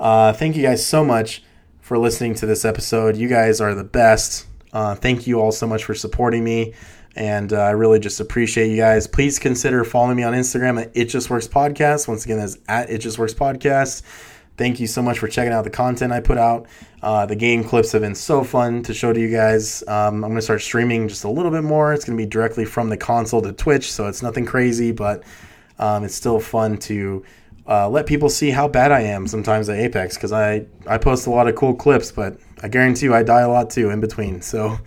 Uh, 0.00 0.32
thank 0.32 0.56
you 0.56 0.62
guys 0.62 0.84
so 0.84 1.04
much 1.04 1.42
for 1.80 1.98
listening 1.98 2.34
to 2.34 2.46
this 2.46 2.64
episode. 2.64 3.16
You 3.16 3.28
guys 3.28 3.60
are 3.60 3.74
the 3.74 3.84
best. 3.84 4.46
Uh, 4.72 4.94
thank 4.94 5.26
you 5.26 5.40
all 5.40 5.52
so 5.52 5.66
much 5.66 5.84
for 5.84 5.94
supporting 5.94 6.42
me. 6.42 6.74
And 7.16 7.52
uh, 7.52 7.60
I 7.60 7.70
really 7.70 7.98
just 7.98 8.20
appreciate 8.20 8.70
you 8.70 8.76
guys. 8.76 9.06
Please 9.06 9.38
consider 9.38 9.84
following 9.84 10.16
me 10.16 10.22
on 10.22 10.34
Instagram 10.34 10.80
at 10.82 10.90
It 10.94 11.06
Just 11.06 11.30
Works 11.30 11.48
Podcast. 11.48 12.06
Once 12.06 12.24
again, 12.24 12.38
that's 12.38 12.58
at 12.68 12.90
It 12.90 12.98
Just 12.98 13.18
Works 13.18 13.34
Podcast. 13.34 14.02
Thank 14.58 14.80
you 14.80 14.88
so 14.88 15.00
much 15.00 15.20
for 15.20 15.28
checking 15.28 15.52
out 15.52 15.62
the 15.62 15.70
content 15.70 16.12
I 16.12 16.20
put 16.20 16.36
out. 16.36 16.66
Uh, 17.00 17.24
the 17.26 17.36
game 17.36 17.62
clips 17.62 17.92
have 17.92 18.02
been 18.02 18.16
so 18.16 18.42
fun 18.42 18.82
to 18.82 18.92
show 18.92 19.12
to 19.12 19.20
you 19.20 19.30
guys. 19.30 19.82
Um, 19.86 20.16
I'm 20.16 20.30
going 20.30 20.34
to 20.34 20.42
start 20.42 20.60
streaming 20.60 21.06
just 21.06 21.22
a 21.22 21.30
little 21.30 21.52
bit 21.52 21.62
more. 21.62 21.92
It's 21.92 22.04
going 22.04 22.18
to 22.18 22.22
be 22.22 22.28
directly 22.28 22.64
from 22.64 22.88
the 22.88 22.96
console 22.96 23.40
to 23.42 23.52
Twitch, 23.52 23.90
so 23.92 24.08
it's 24.08 24.20
nothing 24.20 24.44
crazy, 24.44 24.90
but 24.90 25.22
um, 25.78 26.02
it's 26.02 26.16
still 26.16 26.40
fun 26.40 26.76
to 26.78 27.24
uh, 27.68 27.88
let 27.88 28.06
people 28.06 28.28
see 28.28 28.50
how 28.50 28.66
bad 28.66 28.90
I 28.90 29.02
am 29.02 29.28
sometimes 29.28 29.68
at 29.68 29.78
Apex 29.78 30.16
because 30.16 30.32
I, 30.32 30.66
I 30.86 30.98
post 30.98 31.26
a 31.26 31.30
lot 31.30 31.46
of 31.46 31.54
cool 31.54 31.74
clips, 31.74 32.10
but 32.10 32.38
I 32.62 32.68
guarantee 32.68 33.06
you 33.06 33.14
I 33.14 33.22
die 33.22 33.42
a 33.42 33.48
lot 33.48 33.70
too 33.70 33.90
in 33.90 34.00
between. 34.00 34.42
So 34.48 34.78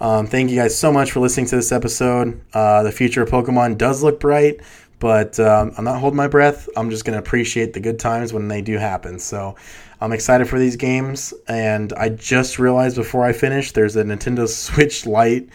um, 0.00 0.26
thank 0.26 0.50
you 0.50 0.56
guys 0.56 0.76
so 0.76 0.92
much 0.92 1.12
for 1.12 1.20
listening 1.20 1.46
to 1.46 1.56
this 1.56 1.72
episode. 1.72 2.40
Uh, 2.52 2.82
the 2.82 2.92
future 2.92 3.22
of 3.22 3.30
Pokemon 3.30 3.78
does 3.78 4.02
look 4.02 4.20
bright, 4.20 4.60
but 4.98 5.38
um, 5.38 5.72
I'm 5.76 5.84
not 5.84 6.00
holding 6.00 6.16
my 6.16 6.28
breath. 6.28 6.68
I'm 6.76 6.90
just 6.90 7.04
going 7.04 7.14
to 7.14 7.18
appreciate 7.18 7.72
the 7.72 7.80
good 7.80 7.98
times 7.98 8.32
when 8.32 8.48
they 8.48 8.62
do 8.62 8.78
happen. 8.78 9.18
So 9.18 9.56
I'm 10.00 10.12
excited 10.12 10.48
for 10.48 10.58
these 10.58 10.76
games. 10.76 11.34
And 11.48 11.92
I 11.94 12.10
just 12.10 12.58
realized 12.58 12.96
before 12.96 13.24
I 13.24 13.32
finish, 13.32 13.72
there's 13.72 13.96
a 13.96 14.04
Nintendo 14.04 14.48
Switch 14.48 15.06
Lite, 15.06 15.48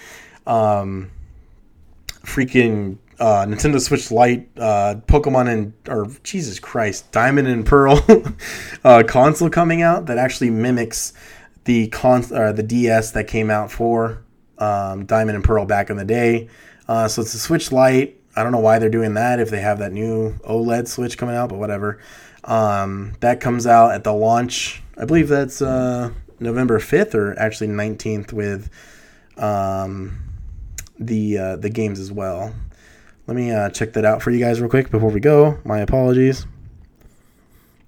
um, 0.45 1.11
freaking 2.23 2.97
uh, 3.19 3.45
Nintendo 3.45 3.79
Switch 3.79 4.11
Lite, 4.11 4.49
uh, 4.57 4.95
Pokemon 5.07 5.49
and 5.49 5.73
or 5.87 6.07
Jesus 6.23 6.59
Christ, 6.59 7.11
Diamond 7.11 7.47
and 7.47 7.65
Pearl 7.65 8.03
uh, 8.83 9.03
console 9.07 9.49
coming 9.49 9.81
out 9.81 10.07
that 10.07 10.17
actually 10.17 10.49
mimics 10.49 11.13
the 11.65 11.87
con 11.89 12.25
or 12.33 12.53
the 12.53 12.63
DS 12.63 13.11
that 13.11 13.27
came 13.27 13.51
out 13.51 13.71
for 13.71 14.23
um, 14.57 15.05
Diamond 15.05 15.35
and 15.35 15.43
Pearl 15.43 15.65
back 15.65 15.89
in 15.89 15.97
the 15.97 16.05
day. 16.05 16.49
Uh, 16.87 17.07
so 17.07 17.21
it's 17.21 17.33
a 17.33 17.39
Switch 17.39 17.71
Lite. 17.71 18.20
I 18.35 18.43
don't 18.43 18.51
know 18.51 18.59
why 18.59 18.79
they're 18.79 18.89
doing 18.89 19.15
that 19.15 19.39
if 19.39 19.49
they 19.49 19.61
have 19.61 19.79
that 19.79 19.91
new 19.91 20.33
OLED 20.47 20.87
Switch 20.87 21.17
coming 21.17 21.35
out, 21.35 21.49
but 21.49 21.57
whatever. 21.57 21.99
Um, 22.43 23.13
that 23.19 23.39
comes 23.39 23.67
out 23.67 23.91
at 23.91 24.03
the 24.03 24.13
launch. 24.13 24.81
I 24.97 25.05
believe 25.05 25.27
that's 25.27 25.61
uh, 25.61 26.11
November 26.39 26.79
5th 26.79 27.13
or 27.13 27.37
actually 27.37 27.67
19th 27.67 28.33
with 28.33 28.69
um, 29.37 30.19
the 30.99 31.37
uh, 31.37 31.55
the 31.57 31.69
games 31.69 31.99
as 31.99 32.11
well. 32.11 32.53
Let 33.27 33.35
me 33.35 33.51
uh, 33.51 33.69
check 33.69 33.93
that 33.93 34.05
out 34.05 34.21
for 34.21 34.31
you 34.31 34.39
guys 34.39 34.59
real 34.59 34.69
quick 34.69 34.89
before 34.89 35.09
we 35.09 35.19
go. 35.19 35.59
My 35.63 35.79
apologies. 35.79 36.45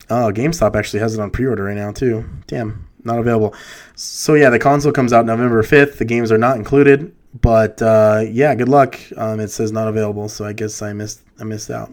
Oh, 0.10 0.32
GameStop 0.32 0.76
actually 0.76 1.00
has 1.00 1.16
it 1.16 1.20
on 1.20 1.32
pre-order 1.32 1.64
right 1.64 1.76
now 1.76 1.92
too. 1.92 2.30
Damn, 2.48 2.88
not 3.04 3.20
available. 3.20 3.56
So 3.96 4.36
yeah, 4.36 4.50
the 4.50 4.60
console 4.60 4.92
comes 4.92 5.14
out 5.14 5.26
November 5.26 5.64
fifth. 5.64 5.98
The 5.98 6.06
games 6.06 6.32
are 6.32 6.38
not 6.38 6.58
included, 6.58 7.16
but 7.42 7.82
uh, 7.82 8.24
yeah, 8.30 8.54
good 8.56 8.70
luck. 8.70 9.00
Um, 9.18 9.40
it 9.40 9.50
says 9.50 9.72
not 9.72 9.88
available, 9.88 10.30
so 10.30 10.46
I 10.46 10.54
guess 10.54 10.82
I 10.82 10.94
missed 10.94 11.22
I 11.40 11.44
missed 11.44 11.70
out. 11.70 11.92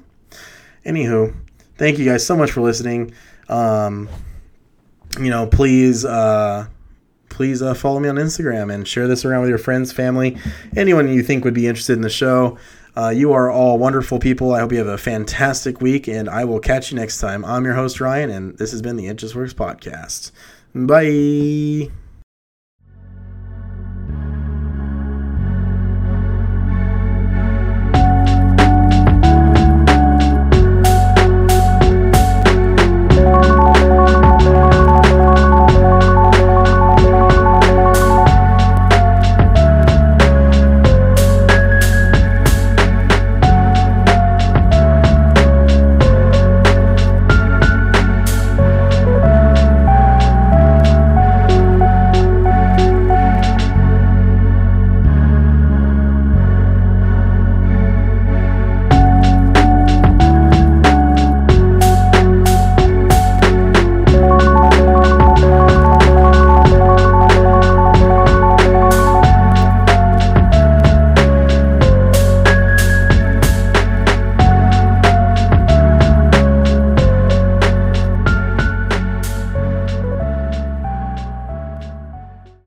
Anywho, 0.84 1.34
thank 1.76 1.98
you 1.98 2.04
guys 2.04 2.26
so 2.26 2.36
much 2.36 2.50
for 2.50 2.60
listening. 2.60 3.12
Um, 3.48 4.08
you 5.18 5.30
know, 5.30 5.46
please 5.46 6.04
uh, 6.04 6.66
please 7.28 7.62
uh, 7.62 7.74
follow 7.74 8.00
me 8.00 8.08
on 8.08 8.16
Instagram 8.16 8.72
and 8.72 8.86
share 8.86 9.08
this 9.08 9.24
around 9.24 9.40
with 9.40 9.48
your 9.48 9.58
friends, 9.58 9.92
family, 9.92 10.36
anyone 10.76 11.08
you 11.08 11.22
think 11.22 11.44
would 11.44 11.54
be 11.54 11.66
interested 11.66 11.94
in 11.94 12.02
the 12.02 12.10
show. 12.10 12.58
Uh, 12.96 13.08
you 13.08 13.32
are 13.32 13.50
all 13.50 13.78
wonderful 13.78 14.18
people. 14.18 14.52
I 14.52 14.60
hope 14.60 14.72
you 14.72 14.78
have 14.78 14.88
a 14.88 14.98
fantastic 14.98 15.80
week, 15.80 16.08
and 16.08 16.28
I 16.28 16.44
will 16.44 16.60
catch 16.60 16.90
you 16.90 16.98
next 16.98 17.18
time. 17.18 17.44
I'm 17.44 17.64
your 17.64 17.74
host, 17.74 18.00
Ryan, 18.00 18.30
and 18.30 18.58
this 18.58 18.72
has 18.72 18.82
been 18.82 18.96
the 18.96 19.06
It 19.06 19.16
Just 19.16 19.34
Works 19.34 19.54
podcast. 19.54 20.32
Bye. 20.74 21.90